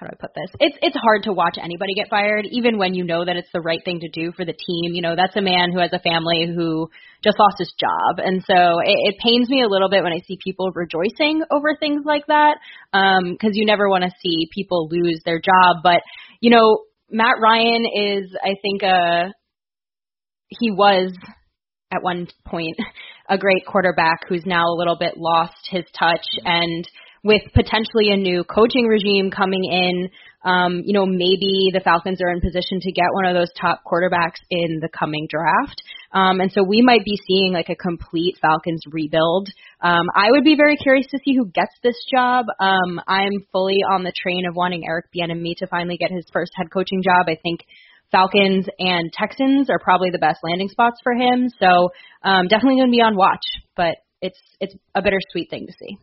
[0.00, 0.48] how do I put this?
[0.60, 3.60] It's it's hard to watch anybody get fired, even when you know that it's the
[3.60, 4.94] right thing to do for the team.
[4.94, 6.88] You know, that's a man who has a family who
[7.22, 10.24] just lost his job, and so it, it pains me a little bit when I
[10.26, 12.56] see people rejoicing over things like that,
[12.92, 15.82] because um, you never want to see people lose their job.
[15.82, 16.00] But
[16.40, 19.34] you know, Matt Ryan is, I think, a
[20.48, 21.12] he was
[21.92, 22.78] at one point
[23.28, 26.88] a great quarterback who's now a little bit lost his touch and
[27.22, 30.08] with potentially a new coaching regime coming in,
[30.42, 33.82] um, you know, maybe the Falcons are in position to get one of those top
[33.84, 35.82] quarterbacks in the coming draft.
[36.12, 39.48] Um, and so we might be seeing like a complete Falcons rebuild.
[39.82, 42.46] Um, I would be very curious to see who gets this job.
[42.58, 46.52] Um, I'm fully on the train of wanting Eric Bieniemy to finally get his first
[46.56, 47.26] head coaching job.
[47.28, 47.60] I think
[48.10, 51.48] Falcons and Texans are probably the best landing spots for him.
[51.60, 51.90] So
[52.24, 53.44] um, definitely going to be on watch,
[53.76, 55.98] but it's it's a bittersweet thing to see.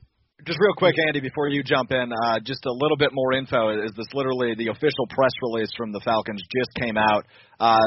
[0.47, 3.83] Just real quick, Andy, before you jump in, uh, just a little bit more info.
[3.83, 7.25] Is this literally the official press release from the Falcons just came out?
[7.59, 7.83] Uh,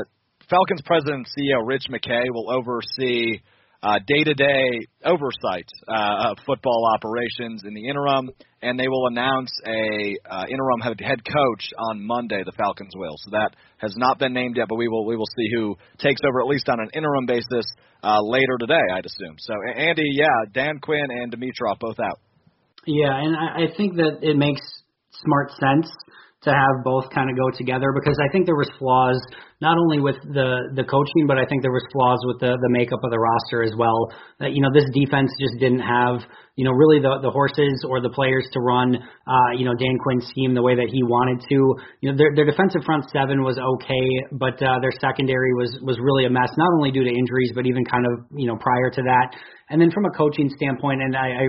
[0.50, 3.40] Falcons president and CEO Rich McKay will oversee
[3.82, 8.28] uh, day-to-day oversight uh, of football operations in the interim,
[8.60, 12.42] and they will announce a uh, interim head coach on Monday.
[12.44, 13.16] The Falcons will.
[13.24, 16.20] So that has not been named yet, but we will we will see who takes
[16.28, 17.64] over at least on an interim basis
[18.02, 19.36] uh, later today, I'd assume.
[19.38, 22.20] So Andy, yeah, Dan Quinn and Dimitroff both out.
[22.86, 24.60] Yeah, and I, I think that it makes
[25.22, 25.90] smart sense
[26.42, 29.20] to have both kind of go together because I think there was flaws
[29.60, 32.72] not only with the the coaching, but I think there was flaws with the the
[32.72, 34.08] makeup of the roster as well.
[34.40, 36.24] That you know this defense just didn't have
[36.56, 40.00] you know really the the horses or the players to run uh, you know Dan
[40.00, 41.58] Quinn's scheme the way that he wanted to.
[42.00, 46.00] You know their their defensive front seven was okay, but uh, their secondary was was
[46.00, 46.48] really a mess.
[46.56, 49.36] Not only due to injuries, but even kind of you know prior to that.
[49.70, 51.46] And then from a coaching standpoint, and I, I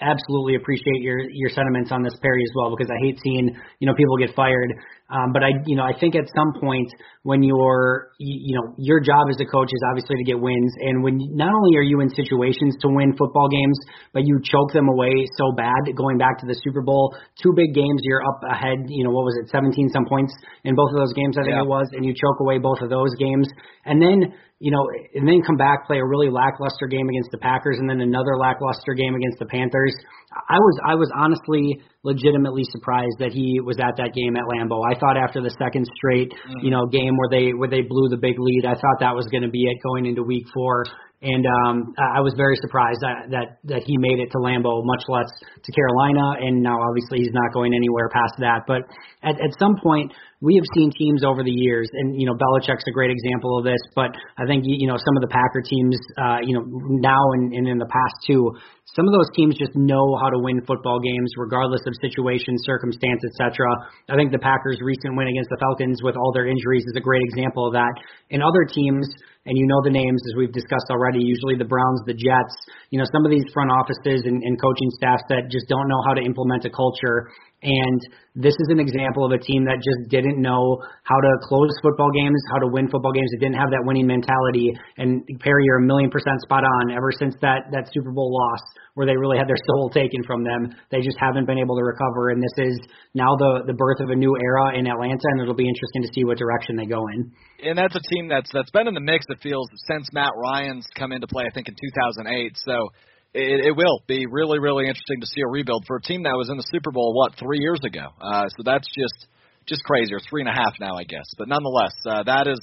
[0.00, 3.86] absolutely appreciate your your sentiments on this Perry as well because I hate seeing you
[3.86, 4.72] know people get fired.
[5.06, 6.90] Um, but I, you know, I think at some point
[7.22, 11.02] when you're, you, know, your job as a coach is obviously to get wins, and
[11.02, 13.78] when not only are you in situations to win football games,
[14.12, 15.94] but you choke them away so bad.
[15.94, 18.90] Going back to the Super Bowl, two big games, you're up ahead.
[18.90, 21.38] You know, what was it, 17 some points in both of those games?
[21.38, 21.62] I think yeah.
[21.62, 23.46] it was, and you choke away both of those games,
[23.84, 27.36] and then you know, and then come back, play a really lackluster game against the
[27.38, 29.92] Packers, and then another lackluster game against the Panthers.
[30.32, 34.80] I was I was honestly legitimately surprised that he was at that game at Lambeau.
[34.80, 36.64] I thought after the second straight, mm.
[36.64, 39.26] you know, game where they where they blew the big lead, I thought that was
[39.28, 40.84] going to be it going into Week Four
[41.22, 45.02] and um, I was very surprised that, that that he made it to Lambeau, much
[45.08, 45.26] less
[45.64, 46.44] to Carolina.
[46.44, 48.68] And now, obviously, he's not going anywhere past that.
[48.68, 48.84] But
[49.24, 52.84] at, at some point, we have seen teams over the years, and you know, Belichick's
[52.86, 53.80] a great example of this.
[53.94, 56.64] But I think you know some of the Packer teams, uh, you know,
[57.00, 58.52] now and, and in the past too,
[58.92, 63.24] some of those teams just know how to win football games regardless of situation, circumstance,
[63.32, 63.64] etc.
[64.12, 67.04] I think the Packers' recent win against the Falcons with all their injuries is a
[67.04, 67.92] great example of that.
[68.28, 69.08] In other teams
[69.46, 72.54] and you know the names as we've discussed already, usually the Browns, the Jets,
[72.90, 76.02] you know, some of these front offices and, and coaching staffs that just don't know
[76.02, 77.30] how to implement a culture
[77.66, 78.00] and
[78.38, 82.14] this is an example of a team that just didn't know how to close football
[82.14, 83.26] games, how to win football games.
[83.34, 84.70] It didn't have that winning mentality.
[84.96, 86.94] And Perry, you're a million percent spot on.
[86.94, 88.62] Ever since that that Super Bowl loss,
[88.94, 91.82] where they really had their soul taken from them, they just haven't been able to
[91.82, 92.30] recover.
[92.30, 92.78] And this is
[93.18, 96.10] now the the birth of a new era in Atlanta, and it'll be interesting to
[96.14, 97.34] see what direction they go in.
[97.66, 99.26] And that's a team that's that's been in the mix.
[99.28, 101.50] It feels since Matt Ryan's come into play.
[101.50, 102.54] I think in 2008.
[102.62, 102.94] So
[103.36, 106.34] it, it will be really, really interesting to see a rebuild for a team that
[106.34, 108.08] was in the Super Bowl what three years ago.
[108.20, 109.28] Uh, so that's just
[109.66, 111.26] just crazy, or three and a half now, I guess.
[111.36, 112.60] But nonetheless, uh, that is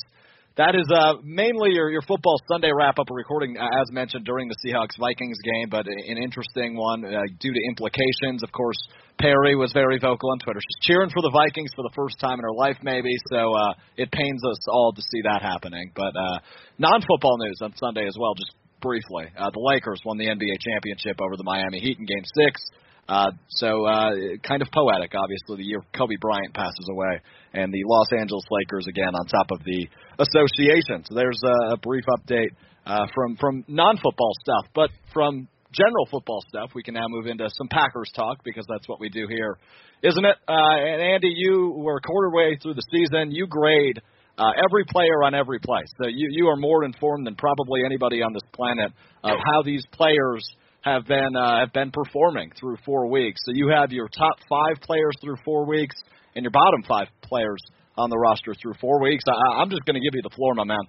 [0.55, 3.07] that is uh, mainly your your football Sunday wrap up.
[3.09, 7.53] recording uh, as mentioned during the Seahawks Vikings game, but an interesting one uh, due
[7.53, 8.43] to implications.
[8.43, 8.77] Of course,
[9.19, 10.59] Perry was very vocal on Twitter.
[10.61, 13.13] She's cheering for the Vikings for the first time in her life, maybe.
[13.29, 15.91] So uh, it pains us all to see that happening.
[15.95, 16.39] But uh,
[16.77, 18.33] non football news on Sunday as well.
[18.35, 19.31] Just briefly.
[19.31, 22.61] Uh, the Lakers won the NBA championship over the Miami Heat in Game Six.
[23.07, 24.11] Uh, so uh,
[24.43, 27.19] kind of poetic, obviously, the year Kobe Bryant passes away,
[27.53, 29.87] and the Los Angeles Lakers again on top of the
[30.19, 31.03] association.
[31.07, 32.51] So there's a, a brief update
[32.85, 37.49] uh, from from non-football stuff, but from general football stuff, we can now move into
[37.49, 39.57] some Packers talk because that's what we do here,
[40.03, 40.37] isn't it?
[40.47, 43.31] Uh, and Andy, you were a quarter way through the season.
[43.31, 43.99] You grade
[44.37, 45.81] uh, every player on every play.
[46.01, 48.91] So you you are more informed than probably anybody on this planet
[49.23, 50.43] of how these players
[50.81, 53.41] have been uh, have been performing through four weeks.
[53.45, 55.95] So you have your top five players through four weeks
[56.35, 57.61] and your bottom five players
[57.97, 59.23] on the roster through four weeks.
[59.27, 60.83] I, I'm just going to give you the floor, my man.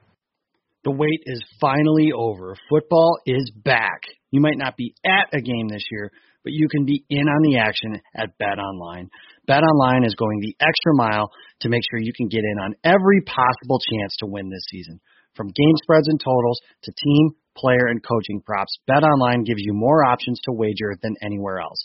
[0.85, 2.57] The wait is finally over.
[2.69, 4.03] Football is back.
[4.31, 6.11] You might not be at a game this year,
[6.45, 9.09] but you can be in on the action at Bet Online.
[9.47, 12.77] Bet Online is going the extra mile to make sure you can get in on
[12.85, 15.01] every possible chance to win this season.
[15.35, 19.73] From game spreads and totals to team, player, and coaching props, Bet Online gives you
[19.73, 21.81] more options to wager than anywhere else.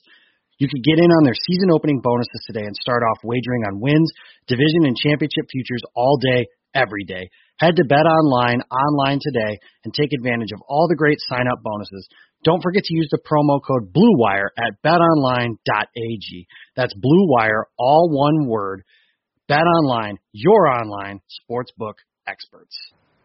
[0.59, 3.79] You can get in on their season opening bonuses today and start off wagering on
[3.79, 4.11] wins,
[4.45, 7.29] division, and championship futures all day, every day.
[7.57, 11.63] Head to Bet Online online today and take advantage of all the great sign up
[11.63, 12.07] bonuses.
[12.43, 16.47] Don't forget to use the promo code BLUEWIRE at betonline.ag.
[16.75, 18.83] That's Blue Wire, all one word.
[19.49, 21.95] BetOnline, your online sportsbook
[22.27, 22.75] experts.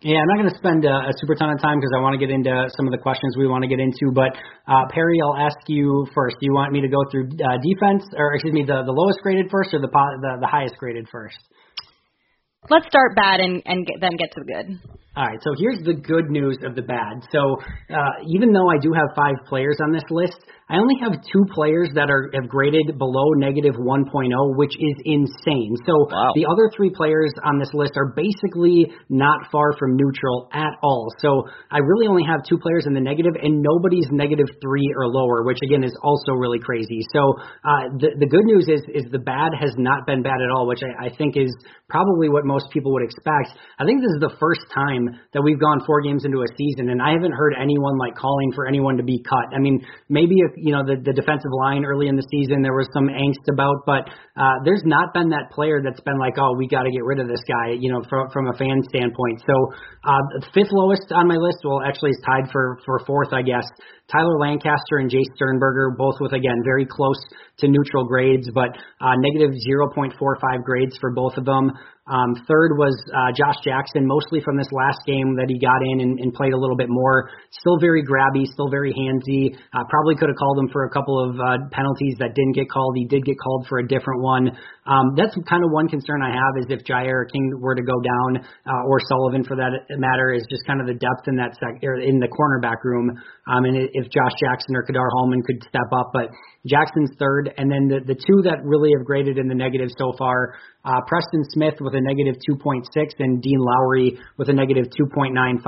[0.01, 2.12] Yeah, I'm not going to spend uh, a super ton of time because I want
[2.12, 4.12] to get into some of the questions we want to get into.
[4.12, 4.37] But
[4.69, 6.37] uh, Perry, I'll ask you first.
[6.41, 9.21] Do you want me to go through uh, defense, or excuse me, the, the lowest
[9.23, 11.39] graded first, or the, the the highest graded first?
[12.69, 14.93] Let's start bad and and get, then get to the good.
[15.17, 17.23] All right, so here's the good news of the bad.
[17.31, 17.39] So
[17.89, 20.35] uh, even though I do have five players on this list,
[20.67, 24.09] I only have two players that are have graded below negative 1.0,
[24.57, 25.77] which is insane.
[25.85, 26.33] So wow.
[26.35, 31.12] the other three players on this list are basically not far from neutral at all.
[31.21, 35.07] So I really only have two players in the negative, and nobody's negative three or
[35.07, 37.05] lower, which again is also really crazy.
[37.12, 40.51] So uh, the the good news is is the bad has not been bad at
[40.57, 41.53] all, which I, I think is
[41.91, 43.53] probably what most people would expect.
[43.79, 46.90] I think this is the first time that we've gone four games into a season,
[46.90, 49.55] and I haven't heard anyone like calling for anyone to be cut.
[49.55, 52.88] I mean, maybe you know the, the defensive line early in the season there was
[52.92, 56.68] some angst about, but uh, there's not been that player that's been like, oh, we
[56.68, 59.42] got to get rid of this guy, you know, from from a fan standpoint.
[59.46, 59.55] So
[60.05, 63.66] uh, fifth lowest on my list, well, actually is tied for for fourth, I guess.
[64.12, 67.18] Tyler Lancaster and Jace Sternberger, both with again very close
[67.59, 68.68] to neutral grades, but
[69.00, 71.72] uh, negative 0.45 grades for both of them.
[72.05, 76.05] Um, third was uh, Josh Jackson, mostly from this last game that he got in
[76.05, 77.30] and, and played a little bit more.
[77.48, 79.57] Still very grabby, still very handsy.
[79.72, 82.68] Uh, probably could have called him for a couple of uh, penalties that didn't get
[82.68, 82.92] called.
[82.96, 84.52] He did get called for a different one.
[84.87, 87.97] Um, that's kind of one concern I have is if Jaire King were to go
[88.05, 91.57] down, uh, or Sullivan for that matter, is just kind of the depth in that
[91.57, 93.11] sec- or in the cornerback room.
[93.49, 96.28] Um, and if Josh Jackson or Ka'dar Hollman could step up, but
[96.66, 100.12] Jackson's third, and then the the two that really have graded in the negative so
[100.18, 100.55] far
[100.85, 102.85] uh, Preston Smith with a negative 2.6
[103.18, 105.64] and Dean Lowry with a negative 2.95.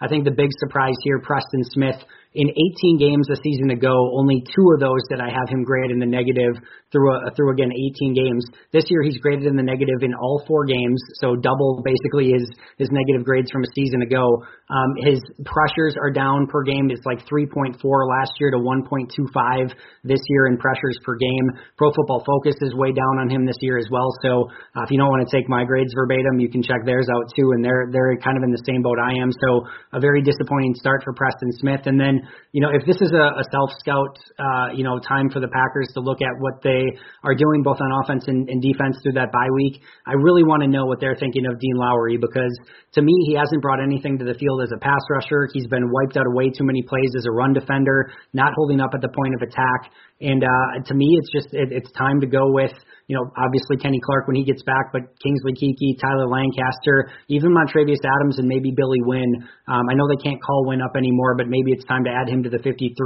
[0.00, 1.96] I think the big surprise here, Preston Smith
[2.34, 5.92] in 18 games a season ago, only two of those that I have him graded
[5.92, 6.62] in the negative
[6.94, 8.46] through a, through again 18 games.
[8.70, 12.46] This year he's graded in the negative in all four games, so double basically his
[12.78, 14.22] his negative grades from a season ago.
[14.70, 16.88] Um, his pressures are down per game.
[16.88, 19.74] It's like 3.4 last year to 1.25
[20.04, 21.50] this year in pressures per game.
[21.76, 24.08] Pro Football Focus is way down on him this year as well.
[24.22, 27.08] So uh, if you don't want to take my grades verbatim, you can check theirs
[27.10, 29.34] out too, and they're they're kind of in the same boat I am.
[29.34, 32.22] So a very disappointing start for Preston Smith, and then
[32.52, 35.48] you know, if this is a, a self scout, uh, you know, time for the
[35.48, 36.83] Packers to look at what they
[37.22, 40.62] are doing both on offense and, and defense through that bye week, I really want
[40.62, 42.52] to know what they're thinking of Dean Lowry because
[42.94, 45.48] to me, he hasn't brought anything to the field as a pass rusher.
[45.52, 48.80] He's been wiped out of way too many plays as a run defender, not holding
[48.80, 49.90] up at the point of attack.
[50.20, 52.72] And uh, to me, it's just it, it's time to go with
[53.04, 57.52] you know, obviously Kenny Clark when he gets back, but Kingsley Keke, Tyler Lancaster, even
[57.52, 59.44] Montravius Adams, and maybe Billy Winn.
[59.68, 62.32] Um, I know they can't call Winn up anymore, but maybe it's time to add
[62.32, 62.96] him to the 53.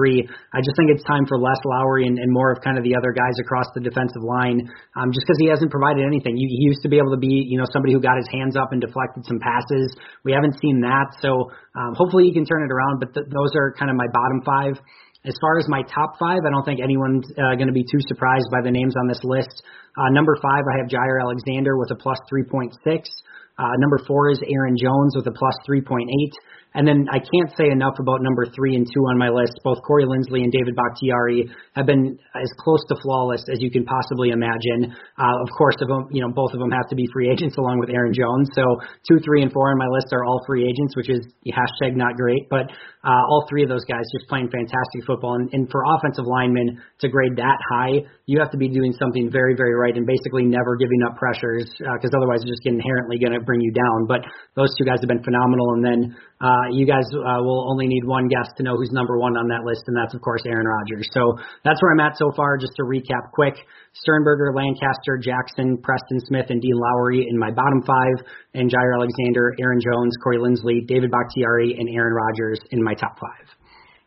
[0.54, 2.94] I just think it's time for less Lowry and, and more of kind of the
[2.94, 6.38] other guys across the defensive line, um, just because he hasn't provided anything.
[6.38, 8.54] He, he used to be able to be, you know, somebody who got his hands
[8.54, 9.90] up and deflected some passes.
[10.22, 13.02] We haven't seen that, so um, hopefully he can turn it around.
[13.02, 14.78] But th- those are kind of my bottom five.
[15.26, 17.98] As far as my top five, I don't think anyone's uh, going to be too
[18.06, 19.50] surprised by the names on this list.
[19.98, 22.70] Uh, number five, I have Jaire Alexander with a plus 3.6.
[23.58, 26.06] Uh, number four is Aaron Jones with a plus 3.8.
[26.74, 29.56] And then I can't say enough about number three and two on my list.
[29.64, 33.84] Both Corey Linsley and David Bakhtiari have been as close to flawless as you can
[33.84, 34.92] possibly imagine.
[35.16, 37.56] Uh, of course, of them, you know, both of them have to be free agents
[37.56, 38.48] along with Aaron Jones.
[38.54, 38.62] So
[39.08, 42.16] two, three, and four on my list are all free agents, which is hashtag not
[42.16, 42.48] great.
[42.50, 42.68] But
[43.04, 45.34] uh, all three of those guys just playing fantastic football.
[45.34, 49.30] And, and for offensive linemen to grade that high, you have to be doing something
[49.30, 53.18] very, very right and basically never giving up pressures because uh, otherwise it's just inherently
[53.18, 54.06] going to bring you down.
[54.06, 55.78] But those two guys have been phenomenal.
[55.78, 56.00] And then
[56.42, 59.48] uh, you guys uh, will only need one guess to know who's number one on
[59.48, 61.08] that list, and that's of course Aaron Rodgers.
[61.12, 62.56] So that's where I'm at so far.
[62.56, 63.54] Just to recap quick:
[63.92, 69.54] Sternberger, Lancaster, Jackson, Preston Smith, and Dean Lowry in my bottom five, and Jaire Alexander,
[69.60, 73.46] Aaron Jones, Corey Linsley, David Bakhtiari, and Aaron Rodgers in my top five.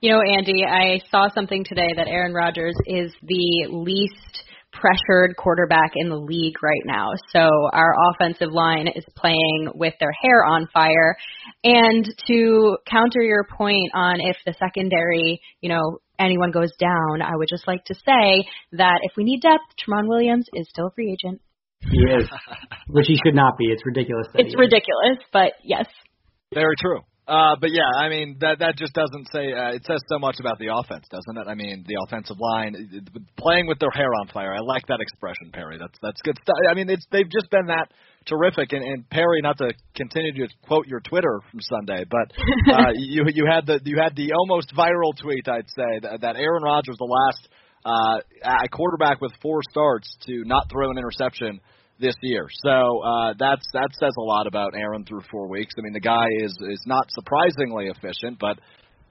[0.01, 4.30] You know, Andy, I saw something today that Aaron Rodgers is the least
[4.73, 7.09] pressured quarterback in the league right now.
[7.31, 7.39] So
[7.73, 11.15] our offensive line is playing with their hair on fire.
[11.63, 17.35] And to counter your point on if the secondary, you know, anyone goes down, I
[17.35, 20.91] would just like to say that if we need depth, Tramon Williams is still a
[20.91, 21.41] free agent.
[21.81, 22.29] He is,
[22.89, 23.65] which he should not be.
[23.65, 24.27] It's ridiculous.
[24.35, 25.87] It's ridiculous, but yes.
[26.53, 26.99] Very true.
[27.27, 30.37] Uh, but yeah, I mean that that just doesn't say uh, it says so much
[30.39, 31.47] about the offense, doesn't it?
[31.47, 32.75] I mean the offensive line
[33.37, 34.53] playing with their hair on fire.
[34.53, 35.77] I like that expression, Perry.
[35.77, 36.55] That's that's good stuff.
[36.69, 37.93] I mean it's they've just been that
[38.25, 38.73] terrific.
[38.73, 42.31] And, and Perry, not to continue to quote your Twitter from Sunday, but
[42.73, 46.35] uh, you you had the you had the almost viral tweet, I'd say that, that
[46.35, 47.49] Aaron Rodgers, the last
[47.85, 51.59] uh, quarterback with four starts to not throw an interception
[52.01, 52.47] this year.
[52.65, 55.73] So uh, that's that says a lot about Aaron through four weeks.
[55.77, 58.59] I mean, the guy is is not surprisingly efficient, but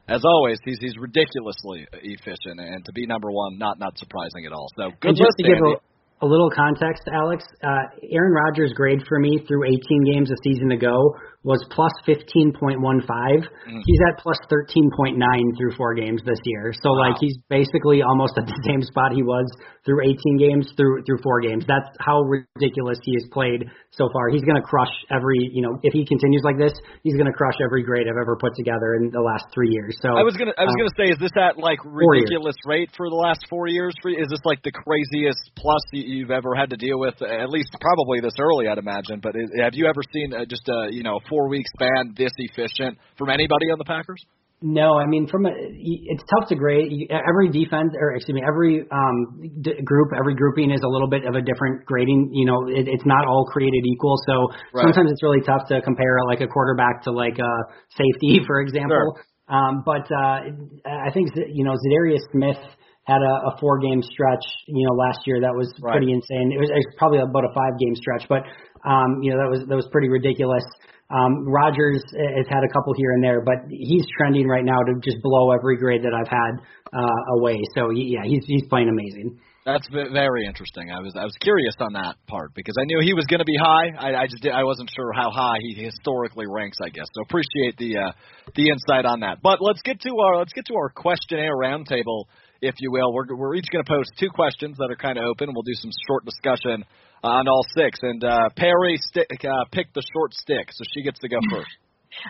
[0.09, 4.53] as always, he's he's ridiculously efficient, and to be number one, not not surprising at
[4.53, 4.67] all.
[4.77, 8.73] So good and just list, to give a, a little context, Alex, uh, Aaron Rodgers'
[8.75, 12.53] grade for me through 18 games a season ago was plus 15.15.
[12.61, 13.81] Mm.
[13.87, 15.17] He's at plus 13.9
[15.57, 16.73] through four games this year.
[16.83, 17.09] So wow.
[17.09, 19.49] like he's basically almost at the same spot he was
[19.85, 21.65] through 18 games through through four games.
[21.65, 23.65] That's how ridiculous he has played
[23.97, 24.29] so far.
[24.29, 27.33] He's going to crush every, you know, if he continues like this, he's going to
[27.33, 29.97] crush every grade I've ever put together in the last 3 years.
[30.05, 31.81] So I was going to I was um, going to say is this at like
[31.89, 36.31] ridiculous rate for the last 4 years for is this like the craziest plus you've
[36.31, 39.73] ever had to deal with at least probably this early I'd imagine, but is, have
[39.73, 43.71] you ever seen uh, just a, you know, four week span this efficient from anybody
[43.73, 44.21] on the Packers?
[44.63, 46.93] No, I mean from a, it's tough to grade.
[47.09, 51.25] Every defense, or excuse me, every um, d- group, every grouping is a little bit
[51.25, 52.29] of a different grading.
[52.35, 54.21] You know, it, it's not all created equal.
[54.29, 54.85] So right.
[54.85, 57.53] sometimes it's really tough to compare like a quarterback to like a
[57.97, 59.17] safety, for example.
[59.17, 59.25] Sure.
[59.49, 60.45] Um, but uh,
[60.85, 62.61] I think you know Za'Darius Smith
[63.05, 65.97] had a, a four game stretch, you know, last year that was right.
[65.97, 66.53] pretty insane.
[66.53, 68.45] It was, it was probably about a five game stretch, but
[68.85, 70.65] um, you know that was that was pretty ridiculous.
[71.11, 74.95] Um, Rodgers has had a couple here and there, but he's trending right now to
[75.03, 76.63] just blow every grade that I've had
[76.95, 77.59] uh, away.
[77.75, 79.39] So yeah, he's he's playing amazing.
[79.67, 80.91] That's very interesting.
[80.91, 83.45] I was I was curious on that part because I knew he was going to
[83.45, 83.93] be high.
[83.99, 86.79] I, I just did, I wasn't sure how high he historically ranks.
[86.83, 87.23] I guess so.
[87.23, 88.13] Appreciate the uh,
[88.55, 89.39] the insight on that.
[89.43, 92.25] But let's get to our let's get to our questionnaire roundtable,
[92.63, 93.13] if you will.
[93.13, 95.51] We're we're each going to post two questions that are kind of open.
[95.53, 96.85] We'll do some short discussion
[97.23, 97.99] on all six.
[98.03, 101.71] And uh, Perry st- uh, picked the short stick, so she gets to go first.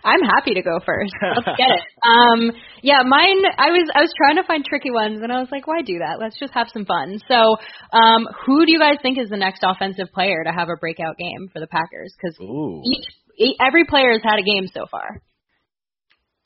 [0.04, 1.12] I'm happy to go first.
[1.22, 1.82] Let's get it.
[2.04, 3.42] Um, yeah, mine.
[3.58, 5.98] I was I was trying to find tricky ones, and I was like, why do
[5.98, 6.20] that?
[6.20, 7.18] Let's just have some fun.
[7.26, 7.56] So,
[7.96, 11.16] um, who do you guys think is the next offensive player to have a breakout
[11.16, 12.14] game for the Packers?
[12.14, 12.36] Because
[12.84, 15.22] each, every player has had a game so far.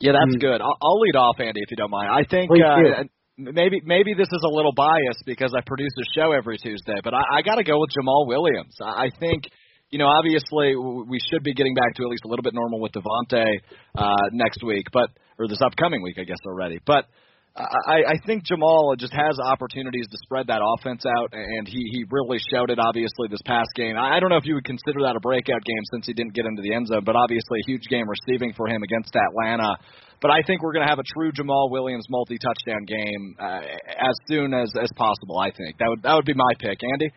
[0.00, 0.40] Yeah, that's mm.
[0.40, 0.60] good.
[0.60, 2.10] I'll, I'll lead off, Andy, if you don't mind.
[2.10, 3.04] I think uh,
[3.36, 7.14] maybe maybe this is a little biased because I produce a show every Tuesday, but
[7.14, 8.76] I, I got to go with Jamaal Williams.
[8.80, 9.44] I, I think
[9.90, 12.80] you know obviously we should be getting back to at least a little bit normal
[12.80, 13.60] with Davante
[13.96, 16.78] uh, next week, but or this upcoming week, I guess already.
[16.86, 17.06] But
[17.56, 22.04] I, I think Jamaal just has opportunities to spread that offense out, and he he
[22.10, 23.94] really showed it obviously this past game.
[23.96, 26.46] I don't know if you would consider that a breakout game since he didn't get
[26.46, 29.76] into the end zone, but obviously a huge game receiving for him against Atlanta.
[30.20, 34.16] But I think we're going to have a true Jamaal Williams multi-touchdown game uh, as
[34.26, 35.38] soon as as possible.
[35.38, 37.12] I think that would that would be my pick, Andy.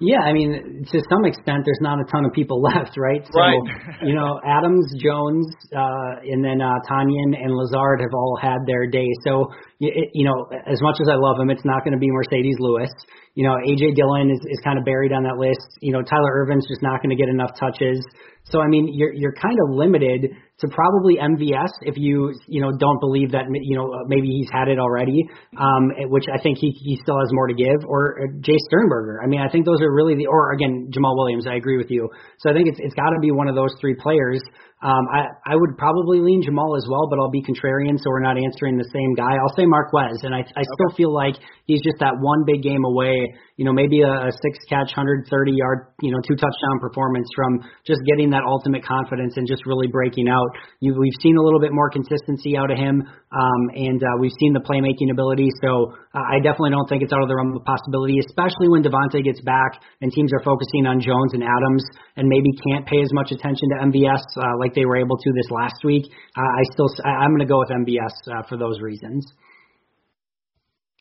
[0.00, 3.20] Yeah, I mean, to some extent, there's not a ton of people left, right?
[3.20, 3.60] So, right.
[4.02, 5.46] you know, Adams, Jones,
[5.76, 9.06] uh, and then uh, Tonyan and Lazard have all had their day.
[9.24, 12.08] So, it, you know, as much as I love him, it's not going to be
[12.08, 12.90] Marcedes Lewis.
[13.34, 15.78] You know, AJ Dillon is, is kind of buried on that list.
[15.80, 18.00] You know, Tyler Ervin's just not going to get enough touches.
[18.44, 20.30] So, I mean, you're you're kind of limited
[20.60, 24.68] to probably MVS if you you know don't believe that you know maybe he's had
[24.68, 25.24] it already,
[25.56, 27.84] um, which I think he he still has more to give.
[27.86, 29.20] Or uh, Jace Sternberger.
[29.22, 31.46] I mean, I think those are really the or again Jamaal Williams.
[31.46, 32.08] I agree with you.
[32.38, 34.40] So I think it's it's got to be one of those three players.
[34.82, 38.24] Um, I, I would probably lean Jamaal as well, but I'll be contrarian, so we're
[38.24, 39.36] not answering the same guy.
[39.36, 41.36] I'll say Marquez, and I, I still feel like
[41.66, 43.28] he's just that one big game away.
[43.60, 47.60] You know, maybe a, a six catch, 130 yard, you know, two touchdown performance from
[47.84, 50.48] just getting that ultimate confidence and just really breaking out.
[50.80, 54.32] You, we've seen a little bit more consistency out of him, um, and uh, we've
[54.40, 55.52] seen the playmaking ability.
[55.60, 58.80] So uh, I definitely don't think it's out of the realm of possibility, especially when
[58.80, 61.84] Davante gets back and teams are focusing on Jones and Adams
[62.16, 65.16] and maybe can't pay as much attention to MVS uh, like like they were able
[65.16, 66.04] to this last week.
[66.36, 69.26] Uh, I still I'm going to go with MVS uh, for those reasons.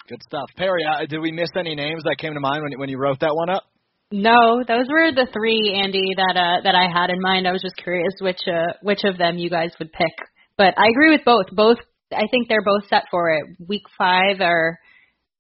[0.10, 0.82] Good stuff, Perry.
[0.91, 3.36] Uh, did we miss any names that came to mind when when you wrote that
[3.36, 3.64] one up?
[4.12, 7.47] No, those were the three, Andy, that uh, that I had in mind.
[7.47, 10.14] I was just curious which uh, which of them you guys would pick.
[10.57, 11.45] But I agree with both.
[11.51, 11.78] Both,
[12.12, 13.43] I think they're both set for it.
[13.68, 14.80] Week five or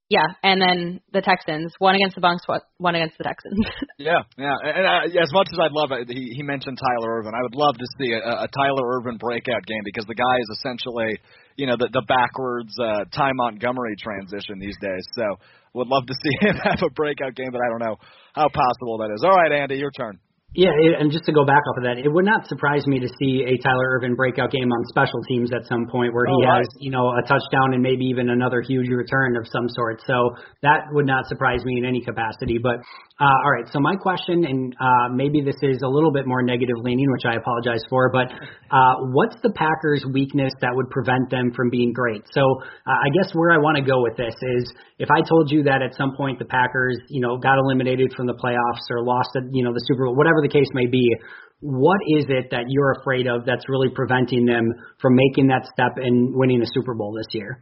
[0.09, 2.41] Yeah, and then the Texans, one against the Bucs,
[2.79, 3.53] one against the Texans.
[3.99, 4.57] yeah, yeah.
[4.65, 7.37] And uh, as much as I'd love it, he, he mentioned Tyler Ervin.
[7.37, 10.49] I would love to see a, a Tyler Ervin breakout game because the guy is
[10.57, 11.13] essentially,
[11.57, 15.05] you know, the, the backwards uh, Ty Montgomery transition these days.
[15.13, 15.37] So
[15.77, 17.97] would love to see him have a breakout game, but I don't know
[18.33, 19.21] how possible that is.
[19.23, 20.17] All right, Andy, your turn.
[20.55, 23.07] Yeah, and just to go back off of that, it would not surprise me to
[23.21, 26.57] see a Tyler Ervin breakout game on special teams at some point where he oh,
[26.57, 30.01] has, you know, a touchdown and maybe even another huge return of some sort.
[30.07, 30.33] So
[30.63, 32.57] that would not surprise me in any capacity.
[32.57, 32.81] But
[33.21, 36.41] uh, all right, so my question, and uh, maybe this is a little bit more
[36.41, 38.31] negative leaning, which I apologize for, but
[38.71, 42.23] uh, what's the Packers' weakness that would prevent them from being great?
[42.33, 45.51] So uh, I guess where I want to go with this is if I told
[45.51, 49.03] you that at some point the Packers, you know, got eliminated from the playoffs or
[49.03, 51.15] lost, a, you know, the Super Bowl, whatever the case may be,
[51.61, 54.71] what is it that you're afraid of that's really preventing them
[55.01, 57.61] from making that step and winning a Super Bowl this year?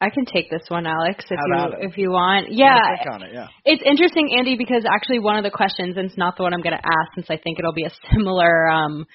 [0.00, 1.90] I can take this one, Alex, if you it?
[1.90, 2.52] if you want.
[2.52, 3.48] Yeah, it, yeah.
[3.64, 6.62] It's interesting, Andy, because actually one of the questions, and it's not the one I'm
[6.62, 9.06] going to ask, since I think it'll be a similar um,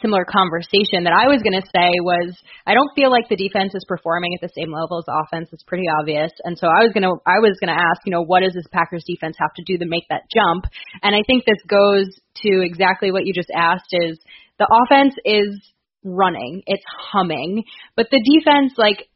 [0.00, 2.36] similar conversation that I was going to say was
[2.66, 5.48] I don't feel like the defense is performing at the same level as offense.
[5.52, 8.12] It's pretty obvious, and so I was going to I was going to ask, you
[8.12, 10.64] know, what does this Packers defense have to do to make that jump?
[11.02, 12.06] And I think this goes
[12.44, 14.18] to exactly what you just asked: is
[14.58, 15.58] the offense is
[16.04, 17.64] running, it's humming,
[17.96, 19.08] but the defense, like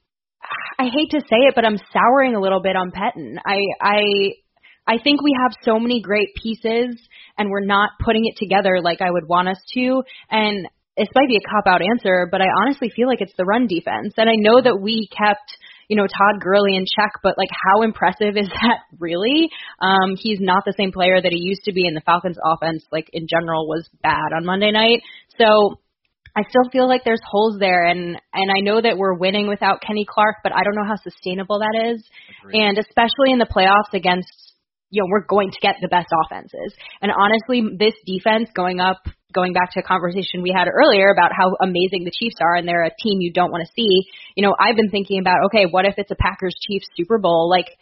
[0.78, 3.39] I hate to say it, but I'm souring a little bit on Pettine.
[3.45, 4.03] I I
[4.87, 6.97] I think we have so many great pieces
[7.39, 10.03] and we're not putting it together like I would want us to.
[10.30, 10.66] And
[10.97, 13.66] this might be a cop out answer, but I honestly feel like it's the run
[13.66, 14.14] defense.
[14.16, 15.57] And I know that we kept,
[15.89, 19.49] you know, Todd Gurley in check, but like how impressive is that really?
[19.80, 22.85] Um, he's not the same player that he used to be in the Falcons offense,
[22.93, 25.01] like in general was bad on Monday night.
[25.39, 25.80] So
[26.37, 29.83] I still feel like there's holes there and and I know that we're winning without
[29.83, 32.05] Kenny Clark, but I don't know how sustainable that is.
[32.43, 32.61] Agreed.
[32.61, 34.51] And especially in the playoffs against
[34.93, 36.76] you know, we're going to get the best offenses.
[37.01, 39.01] And honestly, this defense going up
[39.32, 42.68] going back to a conversation we had earlier about how amazing the Chiefs are and
[42.68, 44.05] they're a team you don't want to see.
[44.36, 47.49] You know, I've been thinking about, okay, what if it's a Packers Chiefs Super Bowl?
[47.49, 47.72] Like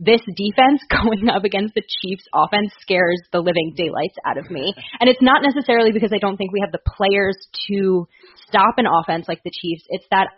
[0.00, 4.74] this defense going up against the Chiefs offense scares the living daylights out of me.
[4.98, 7.38] And it's not necessarily because I don't think we have the players
[7.70, 8.08] to
[8.48, 9.86] stop an offense like the Chiefs.
[9.88, 10.34] It's that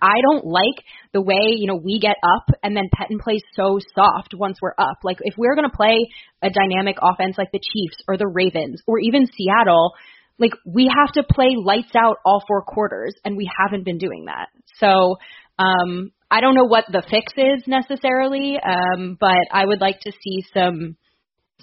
[0.00, 3.78] I don't like the way, you know, we get up and then Pettine plays so
[3.94, 4.98] soft once we're up.
[5.04, 6.08] Like if we're going to play
[6.42, 9.92] a dynamic offense like the Chiefs or the Ravens or even Seattle,
[10.38, 14.26] like we have to play lights out all four quarters and we haven't been doing
[14.26, 14.48] that.
[14.78, 15.16] So,
[15.58, 20.12] um I don't know what the fix is necessarily, um, but I would like to
[20.12, 20.96] see some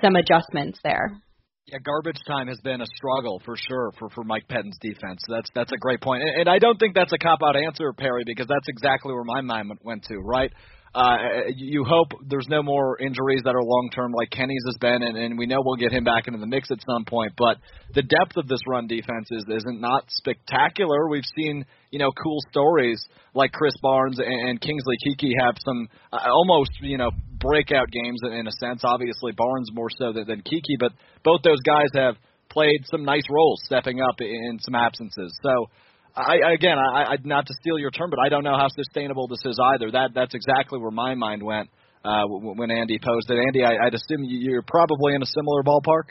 [0.01, 1.21] some adjustments there.
[1.67, 5.21] Yeah, garbage time has been a struggle for sure for for Mike Pettine's defense.
[5.27, 7.91] That's that's a great point, and, and I don't think that's a cop out answer,
[7.91, 10.15] Perry, because that's exactly where my mind went to.
[10.15, 10.49] Right,
[10.97, 15.03] uh, you hope there's no more injuries that are long term like Kenny's has been,
[15.03, 17.33] and, and we know we'll get him back into the mix at some point.
[17.37, 17.57] But
[17.93, 21.07] the depth of this run defense is isn't not spectacular.
[21.07, 22.99] We've seen you know cool stories
[23.35, 28.21] like Krys Barnes and, and Kingsley Keke have some uh, almost you know breakout games
[28.23, 28.81] in, in a sense.
[28.83, 30.93] Obviously Barnes more so than, than Keke, but
[31.23, 32.15] both those guys have
[32.49, 35.37] played some nice roles, stepping up in some absences.
[35.43, 35.69] So
[36.17, 39.27] I again, I, I not to steal your term, but I don't know how sustainable
[39.27, 39.91] this is either.
[39.91, 41.69] That that's exactly where my mind went
[42.03, 43.37] uh, when Andy posed it.
[43.37, 46.09] Andy, I, I'd assume you're probably in a similar ballpark.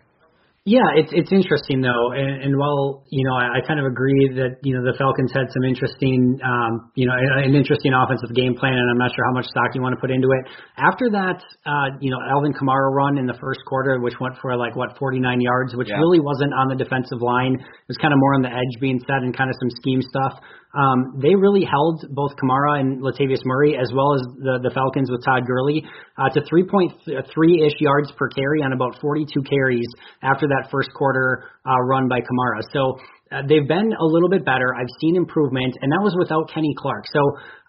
[0.66, 4.34] Yeah, it's it's interesting though, and, and while you know I, I kind of agree
[4.34, 8.58] that you know the Falcons had some interesting, um, you know, an interesting offensive game
[8.58, 10.50] plan, and I'm not sure how much stock you want to put into it.
[10.74, 14.58] After that, uh, you know, Alvin Kamara run in the first quarter, which went for
[14.58, 16.02] like what 49 yards, which yeah.
[16.02, 17.54] really wasn't on the defensive line.
[17.54, 20.02] It was kind of more on the edge being set and kind of some scheme
[20.02, 20.42] stuff.
[20.76, 25.10] Um, they really held both Kamara and Latavius Murray, as well as the, the Falcons
[25.10, 25.82] with Todd Gurley,
[26.18, 29.88] uh, to 3.3-ish yards per carry on about 42 carries
[30.22, 32.60] after that first quarter uh, run by Kamara.
[32.72, 33.00] So
[33.32, 34.70] uh, they've been a little bit better.
[34.70, 37.04] I've seen improvement, and that was without Kenny Clark.
[37.10, 37.18] So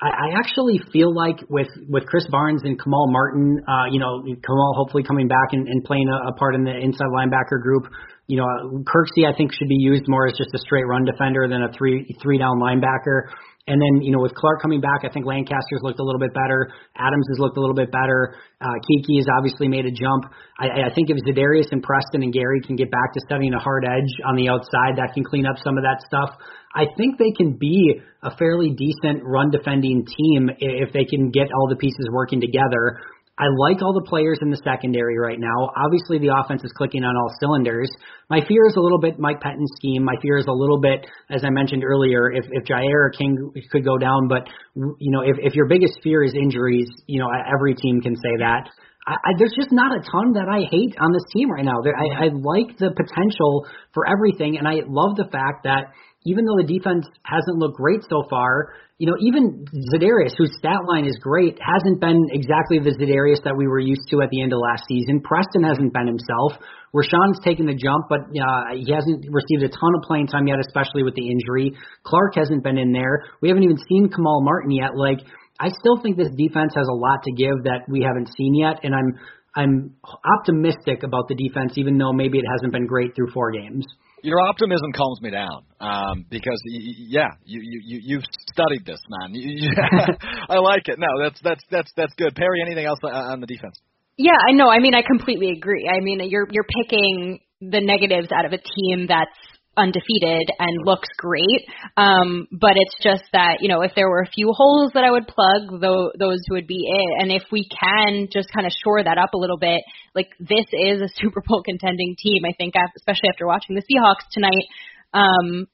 [0.01, 4.21] I, I actually feel like with with Krys Barnes and Kamal Martin, uh, you know,
[4.21, 7.89] Kamal hopefully coming back and, and playing a, a part in the inside linebacker group,
[8.27, 8.45] you know,
[8.83, 11.71] Kirksey I think should be used more as just a straight run defender than a
[11.71, 13.31] three three down linebacker.
[13.67, 16.33] And then, you know, with Clark coming back, I think Lancaster's looked a little bit
[16.33, 16.71] better.
[16.95, 18.39] Adams has looked a little bit better.
[18.61, 20.23] Uh, Keke has obviously made a jump.
[20.57, 23.59] I, I think if Za'Darius and Preston and Gary can get back to studying a
[23.59, 26.31] hard edge on the outside, that can clean up some of that stuff.
[26.73, 31.51] I think they can be a fairly decent run defending team if they can get
[31.51, 33.01] all the pieces working together.
[33.39, 35.69] I like all the players in the secondary right now.
[35.77, 37.89] Obviously, the offense is clicking on all cylinders.
[38.29, 40.03] My fear is a little bit Mike Pettine's scheme.
[40.03, 43.37] My fear is a little bit, as I mentioned earlier, if if Jaire or King
[43.71, 44.27] could go down.
[44.27, 48.15] But you know, if if your biggest fear is injuries, you know, every team can
[48.15, 48.69] say that.
[49.07, 51.79] I, I, there's just not a ton that I hate on this team right now.
[51.81, 55.95] There, I, I like the potential for everything, and I love the fact that
[56.27, 60.83] even though the defense hasn't looked great so far, you know, even Za'Darius, whose stat
[60.89, 64.41] line is great, hasn't been exactly the Za'Darius that we were used to at the
[64.41, 65.21] end of last season.
[65.21, 66.59] Preston hasn't been himself.
[66.91, 70.57] Rashan's taken the jump, but uh, he hasn't received a ton of playing time yet,
[70.59, 71.77] especially with the injury.
[72.03, 73.23] Clark hasn't been in there.
[73.39, 74.97] We haven't even seen Kamal Martin yet.
[74.97, 75.21] Like,
[75.59, 78.83] I still think this defense has a lot to give that we haven't seen yet,
[78.83, 79.19] and I'm
[79.55, 79.95] I'm
[80.39, 83.85] optimistic about the defense, even though maybe it hasn't been great through four games.
[84.21, 89.33] Your optimism calms me down um, because y- yeah, you you you've studied this, man.
[89.33, 89.71] You,
[90.49, 90.99] I like it.
[90.99, 92.35] No, that's that's that's that's good.
[92.35, 93.79] Perry, anything else on the defense?
[94.17, 94.69] Yeah, I know.
[94.69, 95.89] I mean, I completely agree.
[95.89, 99.31] I mean, you're you're picking the negatives out of a team that's
[99.77, 101.65] undefeated and looks great.
[101.95, 105.11] Um, but it's just that, you know, if there were a few holes that I
[105.11, 107.21] would plug, though, those would be it.
[107.21, 109.81] And if we can just kind of shore that up a little bit,
[110.15, 112.43] like this is a Super Bowl contending team.
[112.45, 114.65] I think, especially after watching the Seahawks tonight,
[115.13, 115.67] um,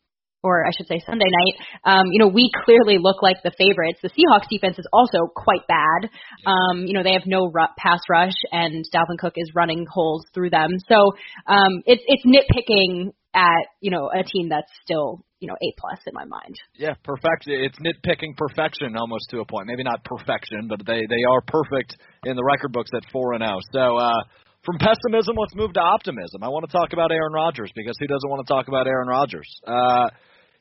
[0.44, 4.00] or I should say Sunday night, um, you know, we clearly look like the favorites.
[4.04, 6.10] The Seahawks defense is also quite bad.
[6.46, 10.26] Um, you know, they have no ru- pass rush, and Dalvin Cook is running holes
[10.34, 10.72] through them.
[10.90, 11.14] So
[11.48, 16.00] um, it's it's nitpicking at you know a team that's still you know A plus
[16.06, 16.56] in my mind.
[16.76, 17.48] Yeah, perfect.
[17.48, 19.68] It's nitpicking perfection almost to a point.
[19.68, 23.44] Maybe not perfection, but they they are perfect in the record books at four and
[23.44, 23.58] zero.
[23.58, 23.62] Oh.
[23.72, 23.98] So.
[23.98, 24.24] uh
[24.64, 26.42] from pessimism, let's move to optimism.
[26.42, 29.10] I want to talk about Aaron Rodgers because who doesn't want to talk about Aaron
[29.10, 29.48] Rodgers?
[29.68, 30.08] Uh,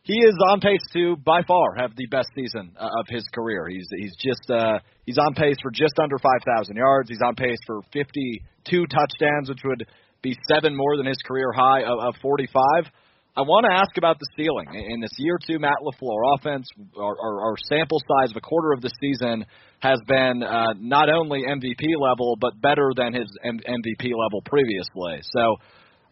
[0.03, 3.69] he is on pace to by far have the best season uh, of his career.
[3.69, 7.09] He's he's just uh, he's on pace for just under 5,000 yards.
[7.09, 9.87] He's on pace for 52 touchdowns, which would
[10.21, 12.91] be seven more than his career high of, of 45.
[13.35, 16.69] I want to ask about the ceiling in this year two Matt LaFleur offense.
[16.99, 19.47] Our, our, our sample size of a quarter of the season
[19.81, 25.23] has been uh, not only MVP level but better than his M- MVP level previously.
[25.23, 25.57] So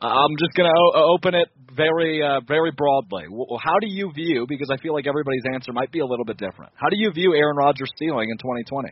[0.03, 3.25] I'm just going to o- open it very uh, very broadly.
[3.29, 4.47] Well, how do you view?
[4.49, 6.73] Because I feel like everybody's answer might be a little bit different.
[6.75, 8.89] How do you view Aaron Rodgers' ceiling in 2020?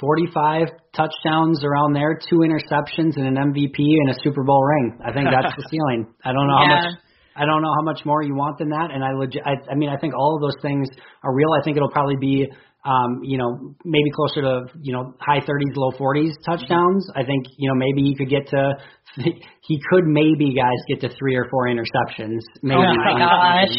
[0.00, 0.66] 45
[0.96, 4.98] touchdowns around there, two interceptions, and an MVP and a Super Bowl ring.
[5.04, 6.12] I think that's the ceiling.
[6.24, 6.68] I don't know yeah.
[6.68, 6.98] how much.
[7.34, 9.40] I don't know how much more you want than that, and I legit.
[9.46, 10.88] I, I mean, I think all of those things
[11.22, 11.48] are real.
[11.58, 12.46] I think it'll probably be,
[12.84, 17.06] um, you know, maybe closer to you know high 30s, low 40s touchdowns.
[17.14, 18.74] I think you know maybe he could get to.
[19.64, 22.40] He could maybe guys get to three or four interceptions.
[22.62, 22.80] Maybe.
[22.80, 23.76] Oh my gosh.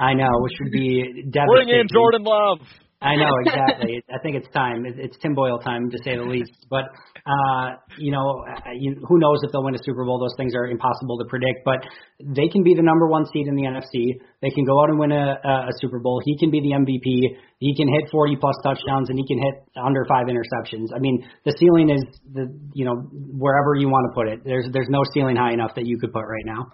[0.00, 1.66] I know, which would be devastating.
[1.66, 2.58] Bring in Jordan Love.
[3.06, 4.02] I know exactly.
[4.10, 4.84] I think it's time.
[4.84, 6.66] It's Tim Boyle time to say the least.
[6.68, 6.90] But
[7.22, 8.44] uh, you know,
[8.74, 10.18] you, who knows if they'll win a Super Bowl?
[10.18, 11.62] Those things are impossible to predict.
[11.64, 11.86] But
[12.18, 14.18] they can be the number one seed in the NFC.
[14.42, 16.20] They can go out and win a, a Super Bowl.
[16.24, 17.38] He can be the MVP.
[17.58, 20.88] He can hit 40 plus touchdowns, and he can hit under five interceptions.
[20.94, 22.02] I mean, the ceiling is
[22.34, 24.40] the you know wherever you want to put it.
[24.44, 26.66] There's there's no ceiling high enough that you could put right now.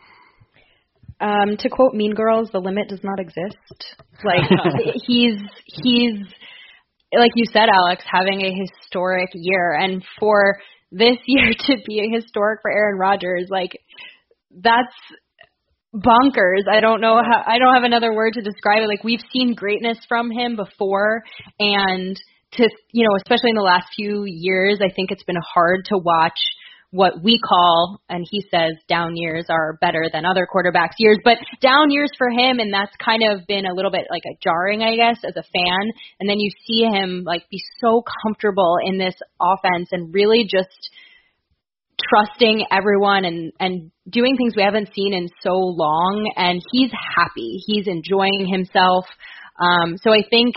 [1.23, 3.97] Um, to quote Mean Girls, the limit does not exist.
[4.25, 4.43] Like
[5.07, 6.19] he's he's
[7.17, 10.59] like you said, Alex, having a historic year, and for
[10.91, 13.79] this year to be a historic for Aaron Rodgers, like
[14.51, 14.95] that's
[15.95, 16.65] bonkers.
[16.71, 18.89] I don't know how I don't have another word to describe it.
[18.89, 21.23] Like we've seen greatness from him before
[21.59, 22.21] and
[22.55, 25.99] to you know, especially in the last few years, I think it's been hard to
[25.99, 26.39] watch
[26.93, 31.39] what we call, and he says down years are better than other quarterbacks years, but
[31.63, 34.83] down years for him, and that's kind of been a little bit like a jarring,
[34.83, 35.91] I guess, as a fan.
[36.21, 40.91] And then you see him like be so comfortable in this offense and really just
[42.11, 46.31] trusting everyone and and doing things we haven't seen in so long.
[46.37, 47.63] And he's happy.
[47.67, 49.07] He's enjoying himself.
[49.59, 50.57] Um so i think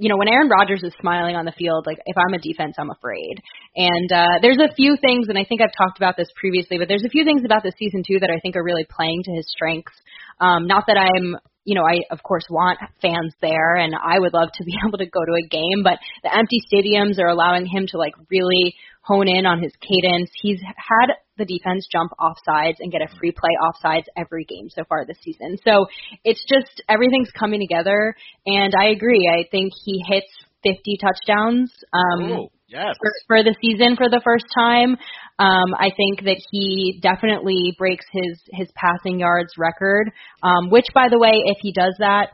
[0.00, 2.76] you know, when Aaron Rodgers is smiling on the field, like if I'm a defense,
[2.78, 3.36] I'm afraid.
[3.76, 6.88] And uh, there's a few things, and I think I've talked about this previously, but
[6.88, 9.32] there's a few things about this season too that I think are really playing to
[9.32, 9.92] his strengths.
[10.40, 14.32] Um, not that I'm, you know, I of course want fans there, and I would
[14.32, 17.66] love to be able to go to a game, but the empty stadiums are allowing
[17.66, 20.30] him to like really hone in on his cadence.
[20.42, 24.84] He's had the defense jump offsides and get a free play offsides every game so
[24.88, 25.56] far this season.
[25.64, 25.86] So
[26.24, 28.14] it's just everything's coming together,
[28.46, 29.28] and I agree.
[29.28, 30.28] I think he hits
[30.62, 31.72] 50 touchdowns.
[31.92, 32.94] Um, Ooh, yes.
[33.00, 34.96] For, for the season for the first time.
[35.38, 40.10] Um, I think that he definitely breaks his his passing yards record,
[40.42, 42.28] um, which, by the way, if he does that,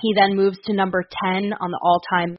[0.00, 2.38] he then moves to number 10 on the all-time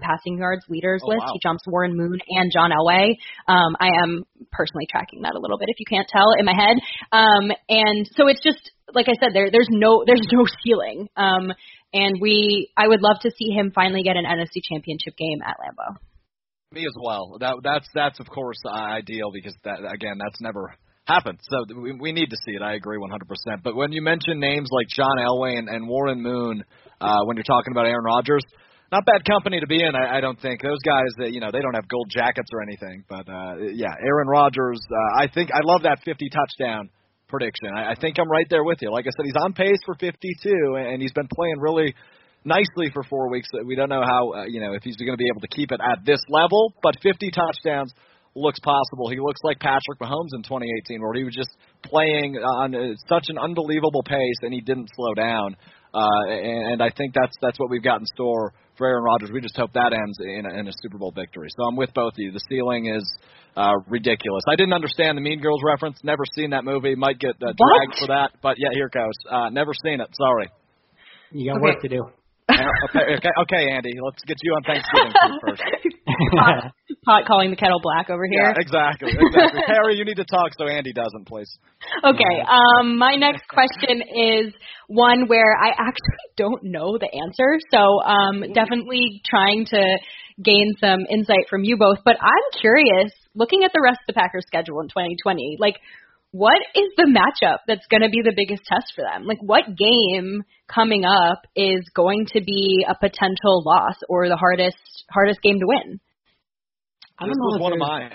[0.00, 1.20] passing yards leaders Oh, list.
[1.26, 1.32] wow.
[1.32, 3.16] He jumps Warren Moon and John Elway.
[3.48, 6.54] Um, I am personally tracking that a little bit, if you can't tell, in my
[6.54, 6.76] head.
[7.12, 11.08] Um, and so it's just like I said, there there's no there's no ceiling.
[11.16, 11.52] Um,
[11.92, 15.56] and we I would love to see him finally get an NFC Championship game at
[15.60, 15.96] Lambeau.
[16.72, 17.36] Me as well.
[17.40, 20.74] That that's that's of course ideal because that again that's never
[21.06, 21.38] happened.
[21.48, 22.62] So we, we need to see it.
[22.62, 23.62] I agree 100%.
[23.62, 26.64] But when you mention names like John Elway and, and Warren Moon,
[27.00, 28.42] uh, when you're talking about Aaron Rodgers,
[28.92, 29.94] not bad company to be in.
[29.94, 32.62] I, I don't think those guys that you know they don't have gold jackets or
[32.62, 33.04] anything.
[33.08, 34.80] But uh, yeah, Aaron Rodgers.
[34.90, 36.90] Uh, I think I love that 50 touchdown
[37.28, 37.70] prediction.
[37.74, 38.90] I, I think I'm right there with you.
[38.90, 41.94] Like I said, he's on pace for 52, and he's been playing really
[42.44, 43.48] nicely for four weeks.
[43.66, 45.72] We don't know how, uh, you know, if he's going to be able to keep
[45.72, 47.92] it at this level, but 50 touchdowns
[48.36, 49.08] looks possible.
[49.10, 51.50] He looks like Patrick Mahomes in 2018, where he was just
[51.82, 55.56] playing on uh, such an unbelievable pace and he didn't slow down.
[55.94, 59.30] Uh, and and I think that's that's what we've got in store for Aaron Rodgers.
[59.32, 61.48] We just hope that ends in a, in a Super Bowl victory.
[61.56, 62.32] So I'm with both of you.
[62.32, 63.04] The ceiling is
[63.56, 64.42] uh, ridiculous.
[64.48, 65.98] I didn't understand the Mean Girls reference.
[66.04, 66.94] Never seen that movie.
[66.94, 69.14] Might get uh, dragged for that, but yeah, here it goes.
[69.30, 70.08] Uh, never seen it.
[70.12, 70.50] Sorry.
[71.32, 71.62] You got Okay.
[71.62, 72.02] work to do.
[72.48, 72.54] Uh,
[72.90, 73.92] okay, okay, okay, Andy.
[74.04, 75.62] Let's get you on Thanksgiving first.
[76.36, 76.72] Pot,
[77.04, 78.42] pot calling the kettle black over here.
[78.42, 79.60] Yeah, exactly, exactly.
[79.66, 81.50] Harry, you need to talk so Andy doesn't, please.
[82.04, 82.36] Okay.
[82.46, 84.54] Um, my next question is
[84.88, 89.98] one where I actually don't know the answer, so um, definitely trying to
[90.42, 91.98] gain some insight from you both.
[92.04, 95.76] But I'm curious, looking at the rest of the Packers' schedule in 2020, like
[96.36, 99.26] what is the matchup that's going to be the biggest test for them?
[99.26, 104.76] Like, what game coming up is going to be a potential loss or the hardest
[105.10, 105.98] hardest game to win?
[107.18, 108.10] I don't this know was one of mine.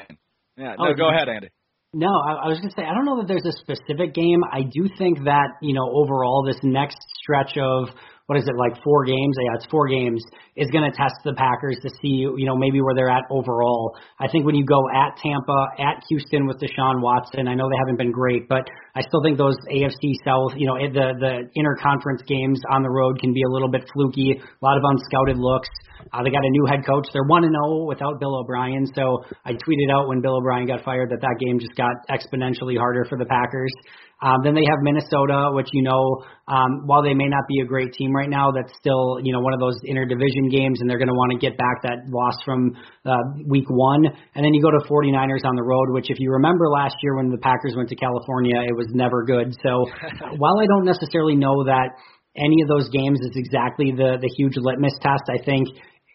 [0.58, 1.50] Yeah, Oh, no, go ahead, Andy.
[1.94, 4.42] No, I, I was gonna say I don't know that there's a specific game.
[4.50, 7.90] I do think that you know overall this next stretch of
[8.32, 9.36] what is it like four games?
[9.44, 10.24] Yeah, it's four games
[10.56, 13.92] is going to test the Packers to see you know maybe where they're at overall.
[14.24, 17.76] I think when you go at Tampa, at Houston with Deshaun Watson, I know they
[17.84, 18.64] haven't been great, but
[18.96, 23.20] I still think those AFC South, you know, the the interconference games on the road
[23.20, 24.40] can be a little bit fluky.
[24.40, 25.68] A lot of unscouted looks.
[26.14, 27.12] Uh, they got a new head coach.
[27.12, 28.88] They're one and zero without Bill O'Brien.
[28.96, 32.78] So I tweeted out when Bill O'Brien got fired that that game just got exponentially
[32.78, 33.76] harder for the Packers.
[34.22, 37.66] Um, then they have Minnesota, which you know, um, while they may not be a
[37.66, 41.02] great team right now, that's still you know one of those interdivision games, and they're
[41.02, 44.06] going to want to get back that loss from uh, week one.
[44.06, 47.16] And then you go to 49ers on the road, which if you remember last year
[47.18, 49.58] when the Packers went to California, it was never good.
[49.64, 49.90] So
[50.38, 51.98] while I don't necessarily know that
[52.38, 55.68] any of those games is exactly the the huge litmus test, I think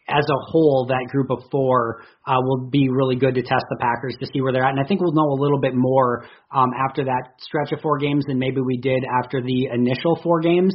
[0.09, 3.77] as a whole, that group of four uh, will be really good to test the
[3.81, 4.71] Packers to see where they're at.
[4.71, 7.99] And I think we'll know a little bit more um, after that stretch of four
[7.99, 10.75] games than maybe we did after the initial four games.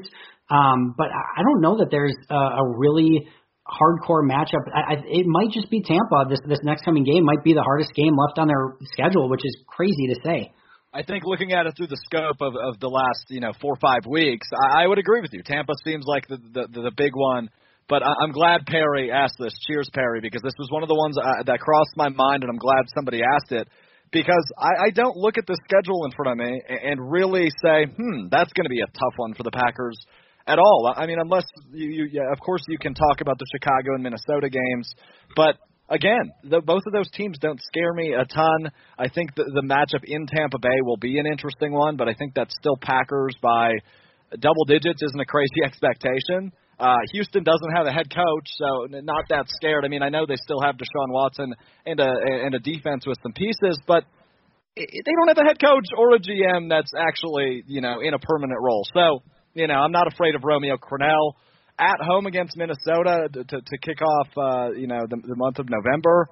[0.50, 3.28] Um, but I don't know that there's a, a really
[3.64, 4.68] hardcore matchup.
[4.74, 6.28] I, I, it might just be Tampa.
[6.30, 9.46] This this next coming game might be the hardest game left on their schedule, which
[9.46, 10.52] is crazy to say.
[10.94, 13.72] I think looking at it through the scope of, of the last, you know, four
[13.72, 15.42] or five weeks, I, I would agree with you.
[15.42, 17.50] Tampa seems like the, the, the big one.
[17.92, 19.52] But I, I'm glad Perry asked this.
[19.68, 22.50] Cheers, Perry, because this was one of the ones uh, that crossed my mind, and
[22.50, 23.68] I'm glad somebody asked it.
[24.14, 27.52] Because I, I don't look at the schedule in front of me and, and really
[27.62, 30.00] say, hmm, that's going to be a tough one for the Packers
[30.48, 30.94] at all.
[30.96, 34.04] I mean, unless you, you yeah, of course, you can talk about the Chicago and
[34.04, 34.96] Minnesota games,
[35.36, 38.72] but again, the, both of those teams don't scare me a ton.
[38.98, 42.14] I think the, the matchup in Tampa Bay will be an interesting one, but I
[42.14, 43.72] think that's still Packers by
[44.40, 46.52] double digits isn't a crazy expectation.
[46.82, 49.86] Uh, Houston doesn't have a head coach, so not that scared.
[49.86, 51.54] I mean, I know they still have Deshaun Watson
[51.86, 54.04] and a and a defense with some pieces, but
[54.76, 58.20] they don't have a head coach or a GM that's actually you know in a
[58.20, 58.84] permanent role.
[58.96, 59.22] So
[59.54, 61.34] you know, I'm not afraid of Romeo Crennel
[61.78, 65.68] at home against Minnesota to to, kick off uh, you know the, the month of
[65.70, 66.30] November.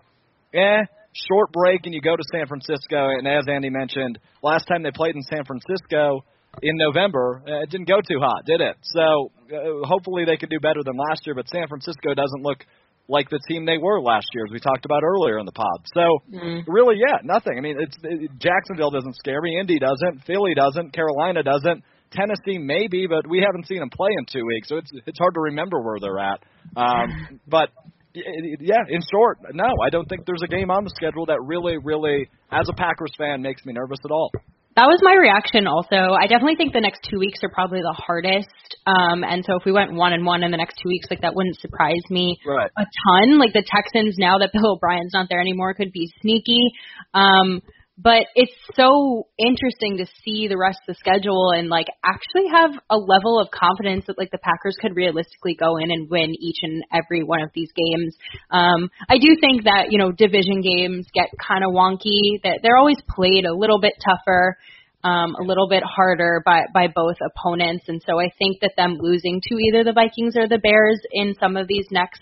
[0.52, 0.82] Eh,
[1.28, 3.10] short break and you go to San Francisco.
[3.10, 6.24] And as Andy mentioned, last time they played in San Francisco
[6.62, 8.76] in November, uh, it didn't go too hot, did it?
[8.84, 11.36] So uh, hopefully they can do better than last year.
[11.36, 12.66] But San Francisco doesn't look
[13.08, 15.80] like the team they were last year, as we talked about earlier in the pod.
[15.94, 16.64] So Mm.
[16.68, 17.58] really, yeah, nothing.
[17.58, 19.58] I mean, it's it, Jacksonville doesn't scare me.
[19.60, 20.24] Indy doesn't.
[20.26, 20.94] Philly doesn't.
[20.94, 21.84] Carolina doesn't.
[22.12, 25.34] Tennessee maybe, but we haven't seen them play in two weeks, so it's it's hard
[25.36, 26.40] to remember where they're at.
[26.76, 27.70] Um, but
[28.14, 31.78] yeah, in short, no, I don't think there's a game on the schedule that really,
[31.78, 34.32] really, as a Packers fan, makes me nervous at all.
[34.80, 36.16] That was my reaction also.
[36.16, 38.48] I definitely think the next two weeks are probably the hardest.
[38.88, 41.20] Um, and so if we went one and one in the next two weeks, like
[41.20, 42.72] that wouldn't surprise me Right.
[42.78, 43.40] a ton.
[43.40, 46.72] Like the Texans, now that Bill O'Brien's not there anymore, could be sneaky.
[47.14, 47.62] Um,
[48.02, 52.72] but it's so interesting to see the rest of the schedule and like actually have
[52.90, 56.60] a level of confidence that like the Packers could realistically go in and win each
[56.62, 58.16] and every one of these games.
[58.52, 62.40] Um, I do think that you know division games get kind of wonky.
[62.44, 64.58] That they're always played a little bit tougher
[65.04, 68.98] um, a little bit harder by by both opponents, and so I think that them
[69.00, 72.22] losing to either the Vikings or the Bears in some of these next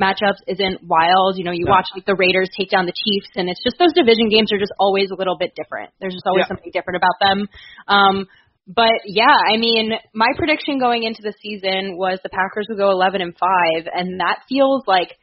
[0.00, 1.38] matchups isn't wild.
[1.38, 3.94] You know, you watch like the Raiders take down the Chiefs, and it's just those
[3.94, 5.90] division games are just always a little bit different.
[6.00, 6.54] There's just always yeah.
[6.54, 7.48] something different about them.
[7.88, 8.26] Um,
[8.68, 12.90] but yeah, I mean, my prediction going into the season was the Packers would go
[12.90, 15.16] 11 and 5, and that feels like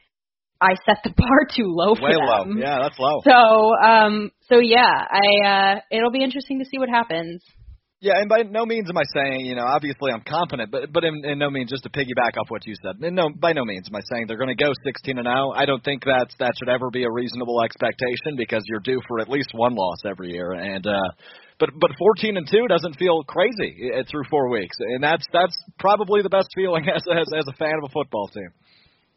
[0.60, 2.20] I set the bar too low for them.
[2.20, 2.56] Way them.
[2.56, 2.62] low.
[2.62, 3.20] Yeah, that's low.
[3.24, 7.42] So, um, so yeah, I uh, it'll be interesting to see what happens.
[7.98, 11.02] Yeah, and by no means am I saying, you know, obviously I'm confident, but but
[11.02, 13.00] in, in no means just to piggyback off what you said.
[13.00, 15.52] No, by no means am I saying they're going to go 16 and 0.
[15.56, 19.20] I don't think that's that should ever be a reasonable expectation because you're due for
[19.20, 21.08] at least one loss every year, and uh,
[21.58, 25.56] but but 14 and 2 doesn't feel crazy uh, through four weeks, and that's that's
[25.78, 28.50] probably the best feeling as as, as a fan of a football team.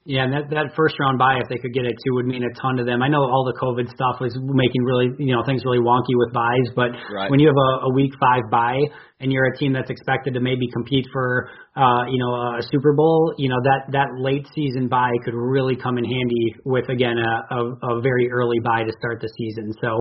[0.06, 2.42] Yeah, and that that first round bye, if they could get it too, would mean
[2.42, 3.04] a ton to them.
[3.04, 6.32] I know all the COVID stuff was making really, you know, things really wonky with
[6.32, 7.30] buys, but right.
[7.30, 8.80] when you have a, a week five bye
[9.20, 12.94] and you're a team that's expected to maybe compete for, uh, you know, a Super
[12.94, 17.20] Bowl, you know, that that late season bye could really come in handy with again
[17.20, 19.74] a, a, a very early bye to start the season.
[19.84, 20.00] So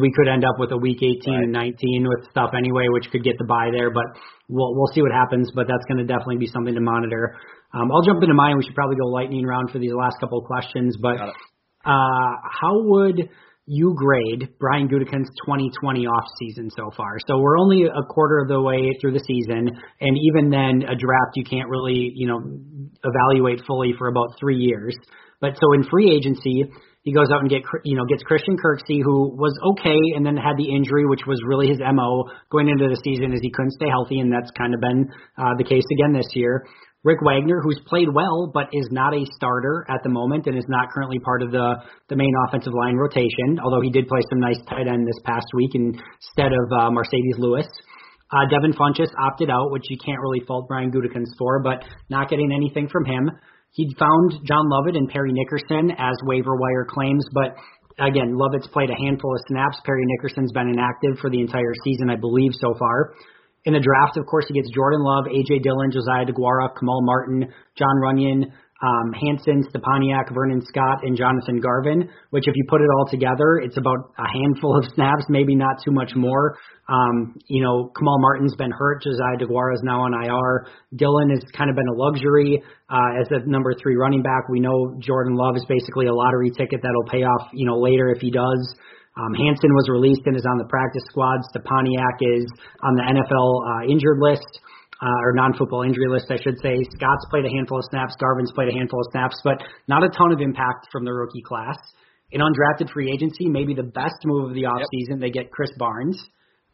[0.00, 1.44] we could end up with a week 18 right.
[1.44, 4.06] and 19 with stuff anyway, which could get the bye there, but
[4.48, 5.50] we'll we'll see what happens.
[5.54, 7.36] But that's going to definitely be something to monitor.
[7.74, 8.56] Um, I'll jump into mine.
[8.56, 10.96] We should probably go lightning round for these last couple of questions.
[11.00, 11.32] But uh,
[11.84, 13.28] how would
[13.66, 17.16] you grade Brian Gutekunst's 2020 off season so far?
[17.26, 19.68] So we're only a quarter of the way through the season,
[20.00, 22.40] and even then, a draft you can't really you know
[23.02, 24.94] evaluate fully for about three years.
[25.40, 26.64] But so in free agency,
[27.02, 30.36] he goes out and get you know gets Christian Kirksey, who was okay, and then
[30.36, 33.72] had the injury, which was really his mo going into the season, as he couldn't
[33.72, 36.64] stay healthy, and that's kind of been uh, the case again this year.
[37.04, 40.64] Rick Wagner, who's played well but is not a starter at the moment and is
[40.68, 41.76] not currently part of the
[42.08, 45.46] the main offensive line rotation, although he did play some nice tight end this past
[45.54, 47.68] week instead of uh, Marcedes Lewis.
[48.32, 52.28] Uh, Devin Funchess opted out, which you can't really fault Brian Gutekunst for, but not
[52.28, 53.30] getting anything from him.
[53.72, 57.54] He'd found John Lovett and Parry Nickerson as waiver wire claims, but
[57.98, 59.78] again, Lovett's played a handful of snaps.
[59.84, 63.14] Parry Nickerson's been inactive for the entire season, I believe, so far.
[63.64, 65.60] In the draft, of course, he gets Jordan Love, A.J.
[65.60, 68.52] Dillon, Josiah DeGuara, Kamal Martin, Jon Runyan,
[68.84, 73.56] um, Hanson, Stepaniak, Vernon Scott, and Jonathan Garvin, which if you put it all together,
[73.62, 76.58] it's about a handful of snaps, maybe not too much more.
[76.88, 79.02] Um, you know, Kamal Martin's been hurt.
[79.02, 80.66] Josiah DeGuara is now on IR.
[80.94, 84.48] Dillon has kind of been a luxury uh, as a number three running back.
[84.50, 88.10] We know Jordan Love is basically a lottery ticket that'll pay off, you know, later
[88.10, 88.74] if he does.
[89.16, 91.38] Um, Hanson was released and is on the practice squad.
[91.54, 92.46] Stepaniak is
[92.82, 94.48] on the NFL uh, injured list.
[95.02, 96.78] Uh, or non-football injury list, I should say.
[96.96, 98.14] Scott's played a handful of snaps.
[98.16, 99.58] Garvin's played a handful of snaps, but
[99.88, 101.76] not a ton of impact from the rookie class.
[102.30, 105.20] In undrafted free agency, maybe the best move of the offseason, yep.
[105.20, 106.16] they get Krys Barnes.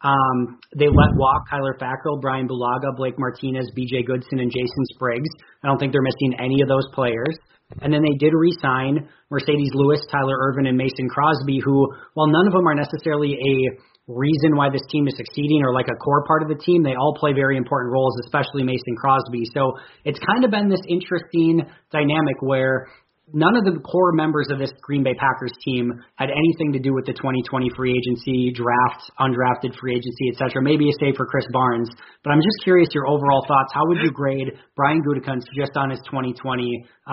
[0.03, 4.05] Um, they let walk Kyler Fackrell, Bryan Bulaga, Blake Martinez, B.J.
[4.05, 5.28] Goodson, and Jason Spriggs.
[5.62, 7.36] I don't think they're missing any of those players.
[7.80, 12.46] And then they did re-sign Marcedes Lewis, Tyler Ervin, and Mason Crosby, who, while none
[12.46, 13.54] of them are necessarily a
[14.10, 16.94] reason why this team is succeeding or like a core part of the team, they
[16.94, 19.44] all play very important roles, especially Mason Crosby.
[19.54, 21.62] So it's kind of been this interesting
[21.92, 22.88] dynamic where
[23.32, 26.94] none of the core members of this Green Bay Packers team had anything to do
[26.94, 30.62] with the 2020 free agency draft, undrafted free agency, etc.
[30.62, 31.90] Maybe a save for Krys Barnes,
[32.24, 33.72] but I'm just curious your overall thoughts.
[33.74, 37.12] How would you grade Brian Gutekunst just on his 2020 uh,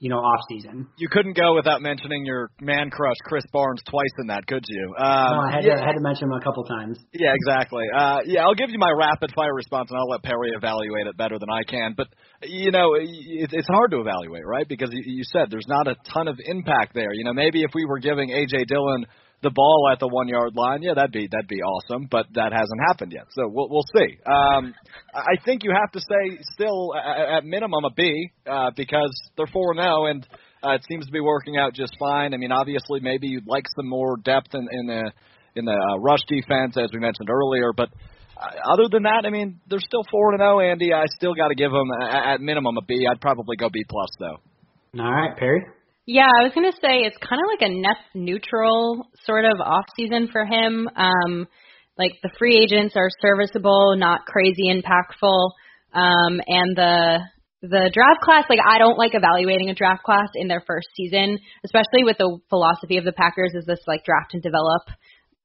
[0.00, 0.88] you know, off season.
[0.98, 4.94] You couldn't go without mentioning your man crush, Krys Barnes, twice in that, could you?
[4.98, 5.76] Um, no, I had, yeah.
[5.76, 6.98] to, I had to mention him a couple times.
[7.12, 7.84] Yeah, exactly.
[7.94, 11.16] Uh, yeah, I'll give you my rapid fire response, and I'll let Perry evaluate it
[11.16, 11.94] better than I can.
[11.96, 12.08] But
[12.42, 14.68] you know, it, it's hard to evaluate, right?
[14.68, 17.12] Because you, you said there's not a ton of impact there.
[17.12, 19.06] You know, maybe if we were giving AJ Dillon
[19.44, 22.08] the ball at the one yard line, yeah, that'd be that'd be awesome.
[22.10, 24.18] But that hasn't happened yet, so we'll we'll see.
[24.26, 24.74] Um,
[25.14, 29.74] I think you have to say still at, minimum a B uh, because they're four
[29.74, 30.26] zero and
[30.64, 32.34] uh, it seems to be working out just fine.
[32.34, 35.12] I mean, obviously maybe you'd like some more depth in, in the
[35.54, 37.90] in the uh, rush defense as we mentioned earlier, but.
[38.36, 40.58] Uh, other than that, I mean, they're still four and zero.
[40.58, 43.06] Andy, I still got to give them at minimum a B.
[43.08, 45.00] I'd probably go B plus though.
[45.00, 45.64] All right, Perry.
[46.06, 49.86] Yeah, I was gonna say it's kind of like a net neutral sort of off
[49.96, 50.88] season for him.
[50.96, 51.48] Um,
[51.96, 55.50] like the free agents are serviceable, not crazy impactful,
[55.94, 57.20] um, and the
[57.62, 58.44] the draft class.
[58.50, 62.38] Like I don't like evaluating a draft class in their first season, especially with the
[62.50, 64.82] philosophy of the Packers is this like draft and develop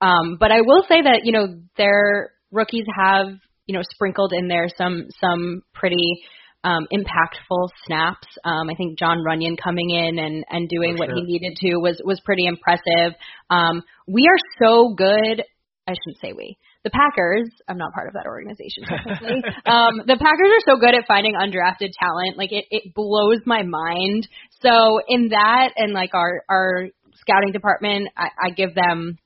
[0.02, 1.48] Um, but I will say that you know
[1.78, 3.28] their rookies have
[3.66, 6.22] you know sprinkled in there some some pretty
[6.64, 8.28] um, impactful snaps.
[8.44, 11.16] Um, I think Jon Runyan coming in and and doing For what sure.
[11.16, 13.16] he needed to was was pretty impressive.
[13.50, 15.44] Um, we are so good.
[15.88, 16.58] I shouldn't say we.
[16.84, 17.50] The Packers.
[17.68, 19.42] I'm not part of that organization technically.
[19.66, 22.38] um, the Packers are so good at finding undrafted talent.
[22.38, 24.28] Like it, it blows my mind.
[24.62, 29.18] So in that and like our our scouting department, I, I give them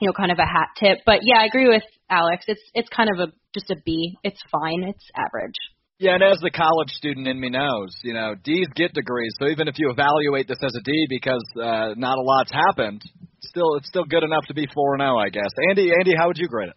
[0.00, 0.98] you know kind of a hat tip.
[1.04, 2.44] But yeah, I agree with Alex.
[2.46, 4.16] It's it's kind of a just a B.
[4.22, 4.84] It's fine.
[4.84, 5.56] It's average.
[5.98, 9.32] Yeah, and as the college student in me knows, you know, D's get degrees.
[9.38, 13.00] So even if you evaluate this as a D because uh, not a lot's happened,
[13.42, 15.50] still it's still good enough to be four and zero, I guess.
[15.70, 16.76] Andy, Andy, how would you grade it?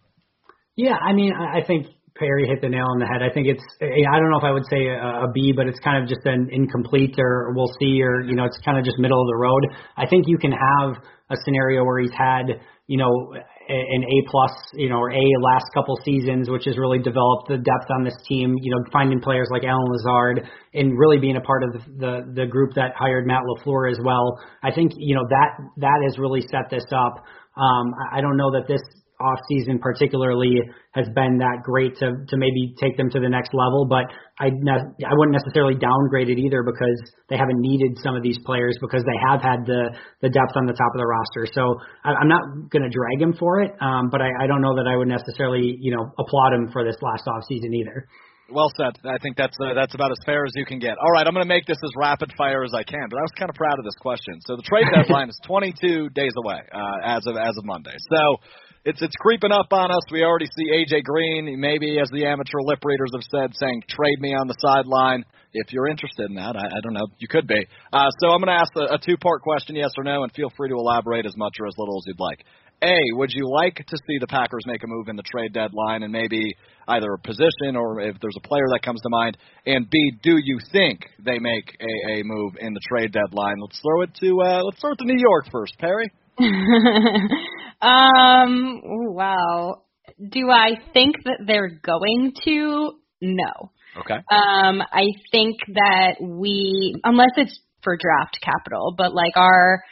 [0.76, 3.22] Yeah, I mean, I think Perry hit the nail on the head.
[3.22, 5.80] I think it's, I don't know if I would say a, a B, but it's
[5.80, 8.98] kind of just an incomplete or we'll see, or, you know, it's kind of just
[8.98, 9.66] middle of the road.
[9.96, 13.34] I think you can have a scenario where he's had, you know,
[13.68, 17.56] an A plus, you know, or A last couple seasons, which has really developed the
[17.58, 21.40] depth on this team, you know, finding players like Allen Lazard and really being a
[21.40, 24.40] part of the, the, the group that hired Matt LaFleur as well.
[24.62, 27.24] I think, you know, that, that has really set this up.
[27.56, 28.80] Um, I I don't know that this
[29.20, 30.54] off season particularly
[30.94, 33.86] has been that great to to maybe take them to the next level.
[33.86, 34.06] But
[34.38, 36.98] I ne- I wouldn't necessarily downgrade it either because
[37.28, 39.90] they haven't needed some of these players because they have had the
[40.22, 41.50] the depth on the top of the roster.
[41.50, 44.62] So I, I'm not going to drag him for it, um, but I, I don't
[44.62, 48.06] know that I would necessarily you know applaud him for this last off season either.
[48.50, 48.96] Well said.
[49.04, 50.96] I think that's uh, that's about as fair as you can get.
[50.96, 53.22] All right, I'm going to make this as rapid fire as I can, but I
[53.22, 54.40] was kind of proud of this question.
[54.46, 57.92] So the trade deadline is 22 days away uh, as of as of Monday.
[58.08, 58.40] So
[58.88, 60.00] it's it's creeping up on us.
[60.10, 64.18] We already see AJ Green, maybe as the amateur lip readers have said, saying trade
[64.18, 65.24] me on the sideline.
[65.52, 67.06] If you're interested in that, I, I don't know.
[67.18, 67.60] You could be.
[67.92, 70.50] Uh, so I'm going to ask a, a two-part question, yes or no, and feel
[70.56, 72.44] free to elaborate as much or as little as you'd like.
[72.80, 76.02] A, would you like to see the Packers make a move in the trade deadline
[76.02, 76.54] and maybe
[76.86, 79.36] either a position or if there's a player that comes to mind?
[79.66, 83.56] And B, do you think they make a, a move in the trade deadline?
[83.60, 86.08] Let's throw it to uh, let's throw it to New York first, Perry.
[87.80, 89.82] um, wow.
[90.30, 92.92] Do I think that they're going to?
[93.20, 93.72] No.
[94.00, 94.14] Okay.
[94.14, 99.82] Um, I think that we, unless it's for draft capital, but like our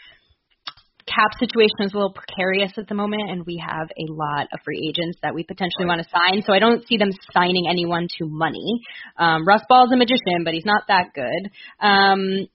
[1.07, 4.61] cap situation is a little precarious at the moment, and we have a lot of
[4.65, 6.43] free agents that we potentially want to sign.
[6.45, 8.81] So I don't see them signing anyone to money.
[9.17, 11.51] Um, Russ is a magician, but he's not that good.
[11.81, 12.49] Um,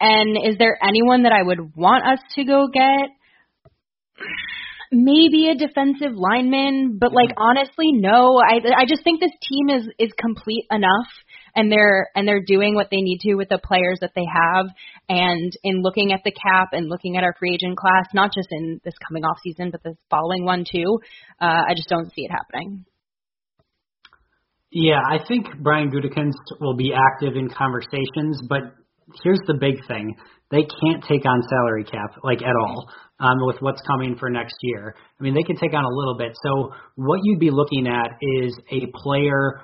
[0.00, 3.10] and is there anyone that I would want us to go get?
[4.92, 8.38] Maybe a defensive lineman, but like honestly, no.
[8.38, 11.08] I I just think this team is is complete enough
[11.54, 14.66] and they're and they're doing what they need to with the players that they have
[15.08, 18.48] and in looking at the cap and looking at our free agent class, not just
[18.50, 20.98] in this coming off season, but the following one too.
[21.40, 22.84] Uh I just don't see it happening.
[24.72, 28.60] Yeah, I think Brian Gutekunst will be active in conversations, but
[29.24, 30.14] here's the big thing:
[30.50, 32.88] they can't take on salary cap like at all
[33.20, 34.94] um, with what's coming for next year.
[35.18, 36.32] I mean, they can take on a little bit.
[36.42, 39.60] So what you'd be looking at is a player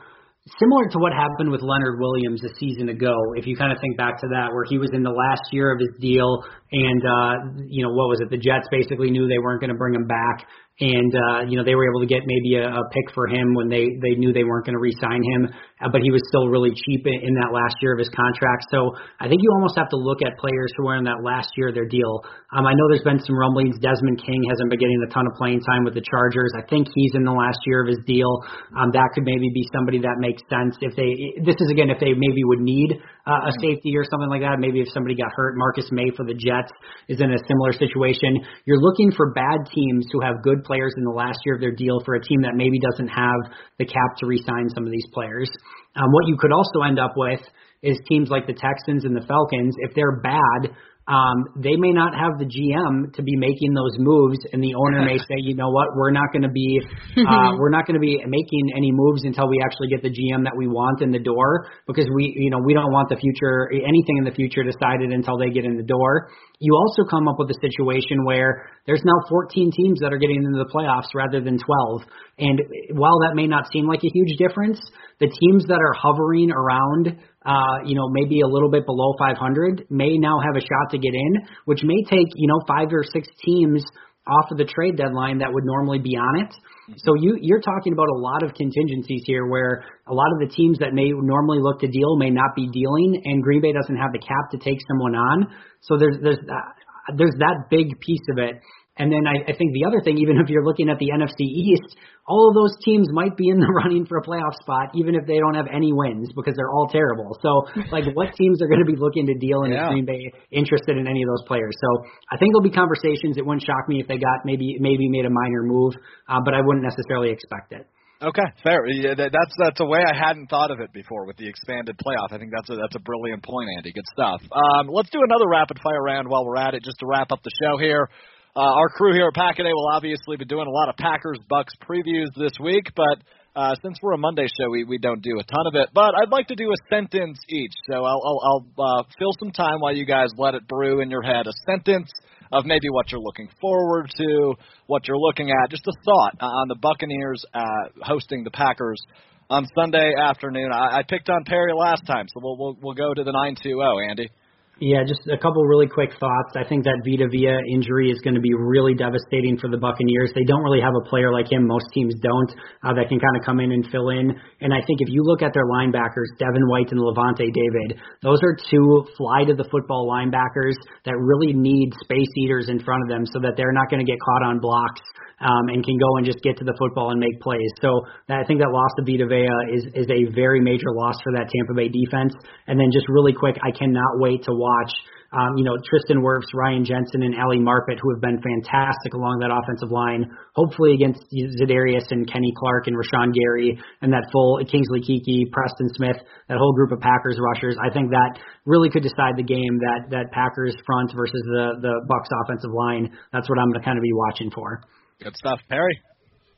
[0.61, 3.15] similar to what happened with Leonard Williams a season ago.
[3.35, 5.73] If you kind of think back to that, where he was in the last year
[5.73, 8.31] of his deal, and uh, you know what was it?
[8.31, 10.47] The Jets basically knew they weren't going to bring him back,
[10.79, 13.55] and uh, you know they were able to get maybe a, a pick for him
[13.55, 16.73] when they they knew they weren't going to re-sign him, but he was still really
[16.73, 18.65] cheap in, in that last year of his contract.
[18.73, 21.53] So I think you almost have to look at players who are in that last
[21.61, 22.25] year of their deal.
[22.57, 23.77] Um, I know there's been some rumblings.
[23.85, 26.49] Desmond King hasn't been getting a ton of playing time with the Chargers.
[26.57, 28.41] I think he's in the last year of his deal.
[28.73, 31.45] Um, that could maybe be somebody that makes sense if they.
[31.45, 32.97] This is again if they maybe would need
[33.29, 34.57] uh, a safety or something like that.
[34.57, 36.73] Maybe if somebody got hurt, Marcus Maye for the Jets
[37.13, 38.41] is in a similar situation.
[38.65, 41.75] You're looking for bad teams who have good players in the last year of their
[41.75, 45.07] deal for a team that maybe doesn't have the cap to re-sign some of these
[45.13, 45.51] players.
[45.97, 47.41] Um, what you could also end up with
[47.83, 49.75] is teams like the Texans and the Falcons.
[49.79, 54.43] If they're bad, um, they may not have the GM to be making those moves,
[54.51, 56.83] and the owner may say, you know what, we're not going to be,
[57.17, 60.43] uh, we're not going to be making any moves until we actually get the GM
[60.43, 63.71] that we want in the door, because we, you know, we don't want the future,
[63.71, 66.27] anything in the future decided until they get in the door.
[66.59, 70.43] You also come up with a situation where there's now 14 teams that are getting
[70.43, 72.03] into the playoffs rather than 12,
[72.39, 72.59] and
[72.99, 74.83] while that may not seem like a huge difference,
[75.21, 79.87] the teams that are hovering around uh, you know, maybe a little bit below 500
[79.89, 81.33] may now have a shot to get in,
[81.65, 83.85] which may take, you know, five or six teams
[84.27, 86.53] off of the trade deadline that would normally be on it.
[86.99, 90.55] So you you're talking about a lot of contingencies here where a lot of the
[90.55, 93.97] teams that may normally look to deal may not be dealing and Green Bay doesn't
[93.97, 95.47] have the cap to take someone on.
[95.83, 98.61] So there's there's uh, there's that big piece of it.
[98.97, 101.45] And then I, I think the other thing, even if you're looking at the NFC
[101.45, 105.15] East, all of those teams might be in the running for a playoff spot, even
[105.15, 107.37] if they don't have any wins because they're all terrible.
[107.43, 109.89] So, like, what teams are going to be looking to deal in yeah.
[109.89, 111.77] Green Bay interested in any of those players?
[111.81, 111.89] So,
[112.33, 113.37] I think there'll be conversations.
[113.37, 115.95] It wouldn't shock me if they got maybe maybe made a minor move,
[116.29, 117.87] uh, but I wouldn't necessarily expect it.
[118.23, 118.81] Okay, fair.
[118.89, 122.33] Yeah, that's that's a way I hadn't thought of it before with the expanded playoff.
[122.33, 123.93] I think that's a that's a brilliant point, Andy.
[123.93, 124.41] Good stuff.
[124.51, 127.43] Um, let's do another rapid fire round while we're at it, just to wrap up
[127.45, 128.09] the show here.
[128.57, 131.75] Uh, our crew here at Packaday will obviously be doing a lot of Packers Bucks
[131.87, 133.19] previews this week, but
[133.55, 135.91] uh, since we're a Monday show, we, we don't do a ton of it.
[135.93, 138.41] But I'd like to do a sentence each, so I'll I'll,
[138.79, 141.47] I'll uh, fill some time while you guys let it brew in your head.
[141.47, 142.11] A sentence
[142.51, 144.55] of maybe what you're looking forward to,
[144.87, 147.61] what you're looking at, just a thought on the Buccaneers uh,
[148.01, 149.03] hosting the Packers
[149.51, 150.73] on Sunday afternoon.
[150.73, 153.55] I, I picked on Perry last time, so we'll we'll, we'll go to the nine
[153.63, 154.31] two zero, Andy.
[154.79, 156.53] Yeah, just a couple really quick thoughts.
[156.53, 160.33] I think that Vita Vea injury is going to be really devastating for the Buccaneers.
[160.37, 161.67] They don't really have a player like him.
[161.67, 162.53] Most teams don't
[162.85, 164.37] uh, that can kind of come in and fill in.
[164.61, 168.37] And I think if you look at their linebackers, Devin White and Lavonte David, those
[168.45, 170.77] are two fly to the football linebackers
[171.09, 174.11] that really need space eaters in front of them so that they're not going to
[174.11, 175.01] get caught on blocks
[175.41, 177.71] um, and can go and just get to the football and make plays.
[177.83, 181.33] So I think that loss to Vita Vea is is a very major loss for
[181.37, 182.33] that Tampa Bay defense.
[182.67, 184.93] And then just really quick, I cannot wait to watch.
[185.35, 189.43] Um, you know, Tristan Wirfs, Ryan Jensen, and Ali Marpet, who have been fantastic along
[189.43, 194.63] that offensive line, hopefully against Za'Darius and Kenny Clark and Rashan Gary and that full
[194.65, 196.17] Kingsley Keke, Preston Smith,
[196.49, 197.77] that whole group of Packers rushers.
[197.83, 201.95] I think that really could decide the game, that, that Packers front versus the, the
[202.07, 203.11] Bucks offensive line.
[203.35, 204.87] That's what I'm going to kind of be watching for.
[205.23, 206.01] Good stuff, Perry.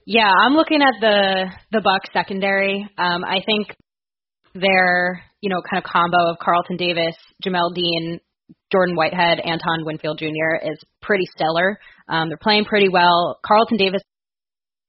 [0.06, 2.88] Yeah, I'm looking at the the Buck secondary.
[2.96, 3.68] Um, I think
[4.54, 7.14] their you know kind of combo of Carlton Davis,
[7.44, 8.20] Jamel Dean,
[8.72, 10.56] Jordan Whitehead, Antoine Winfield Jr.
[10.62, 11.78] is pretty stellar.
[12.08, 13.38] Um, they're playing pretty well.
[13.44, 14.02] Carlton Davis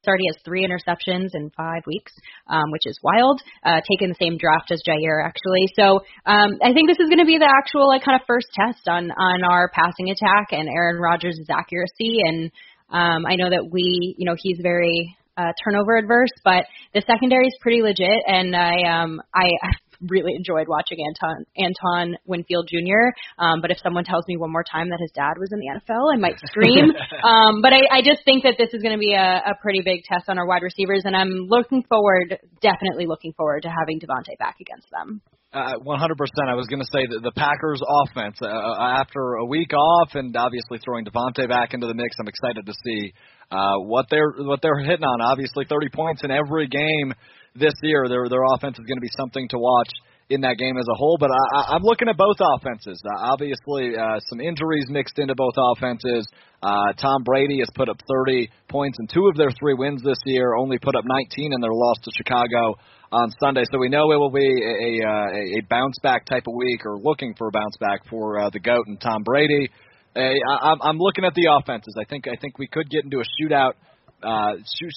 [0.07, 2.13] already has three interceptions in five weeks,
[2.47, 3.41] um, which is wild.
[3.65, 5.67] Uh, taking the same draft as Jaire actually.
[5.75, 8.47] So um, I think this is going to be the actual like kind of first
[8.53, 12.51] test on on our passing attack and Aaron Rodgers' accuracy and
[12.91, 17.47] um, I know that we, you know, he's very uh, turnover adverse, but the secondary
[17.47, 19.47] is pretty legit, and I um I
[20.07, 23.11] really enjoyed watching Antoine Antoine Winfield Jr.
[23.37, 25.67] Um, but if someone tells me one more time that his dad was in the
[25.79, 26.91] NFL, I might scream.
[27.23, 29.81] um, but I, I just think that this is going to be a, a pretty
[29.83, 33.99] big test on our wide receivers, and I'm looking forward, definitely looking forward to having
[33.99, 35.21] Davante back against them.
[35.51, 36.13] Uh, 100%.
[36.45, 40.13] I was going to say that the Packers offense, uh, uh, after a week off
[40.13, 43.13] and obviously throwing Davante back into the mix, I'm excited to see
[43.49, 45.21] uh, what they're what they're hitting on.
[45.21, 47.15] Obviously, 30 points in every game
[47.55, 48.05] this year.
[48.07, 49.89] Their their offense is going to be something to watch
[50.29, 51.17] in that game as a whole.
[51.19, 53.01] But I, I'm looking at both offenses.
[53.01, 56.29] Uh, obviously, uh, some injuries mixed into both offenses.
[56.61, 57.97] Uh, Tom Brady has put up
[58.27, 60.53] 30 points in two of their three wins this year.
[60.53, 62.77] Only put up 19 in their loss to Chicago
[63.11, 63.63] on Sunday.
[63.71, 66.85] So we know it will be a, a, uh, a bounce back type of week,
[66.85, 69.69] or looking for a bounce back for uh, the goat and Tom Brady.
[70.15, 71.95] Uh, I, I'm looking at the offenses.
[71.99, 73.73] I think I think we could get into a shootout
[74.21, 74.55] uh,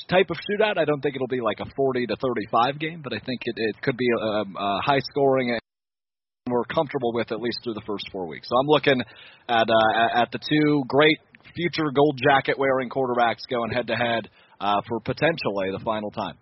[0.08, 0.78] type of shootout.
[0.78, 3.54] I don't think it'll be like a 40 to 35 game, but I think it,
[3.56, 5.60] it could be a, a high scoring and
[6.50, 8.48] we're comfortable with at least through the first four weeks.
[8.48, 9.00] So I'm looking
[9.48, 11.18] at uh, at the two great
[11.54, 14.28] future gold jacket wearing quarterbacks going head to head
[14.88, 16.36] for potentially the final time.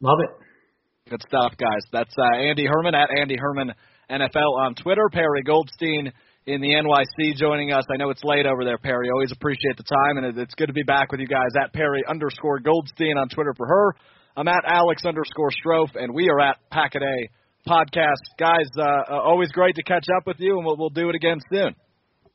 [0.00, 1.10] Love it.
[1.10, 1.82] Good stuff, guys.
[1.92, 3.72] That's uh, Andy Herman at Andy Herman
[4.10, 5.08] NFL on Twitter.
[5.12, 6.12] Perry Goldstein
[6.46, 7.84] in the NYC joining us.
[7.92, 9.08] I know it's late over there, Perry.
[9.10, 12.02] Always appreciate the time, and it's good to be back with you guys at Perry
[12.08, 13.94] underscore Goldstein on Twitter for her.
[14.36, 17.28] I'm at Alex underscore Strofe, and we are at Packaday
[17.66, 18.20] Podcast.
[18.38, 21.14] Guys, uh, uh, always great to catch up with you, and we'll, we'll do it
[21.14, 21.74] again soon.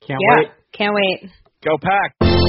[0.08, 0.48] Can't yeah, wait.
[0.74, 1.32] Can't wait.
[1.64, 2.49] Go Pack.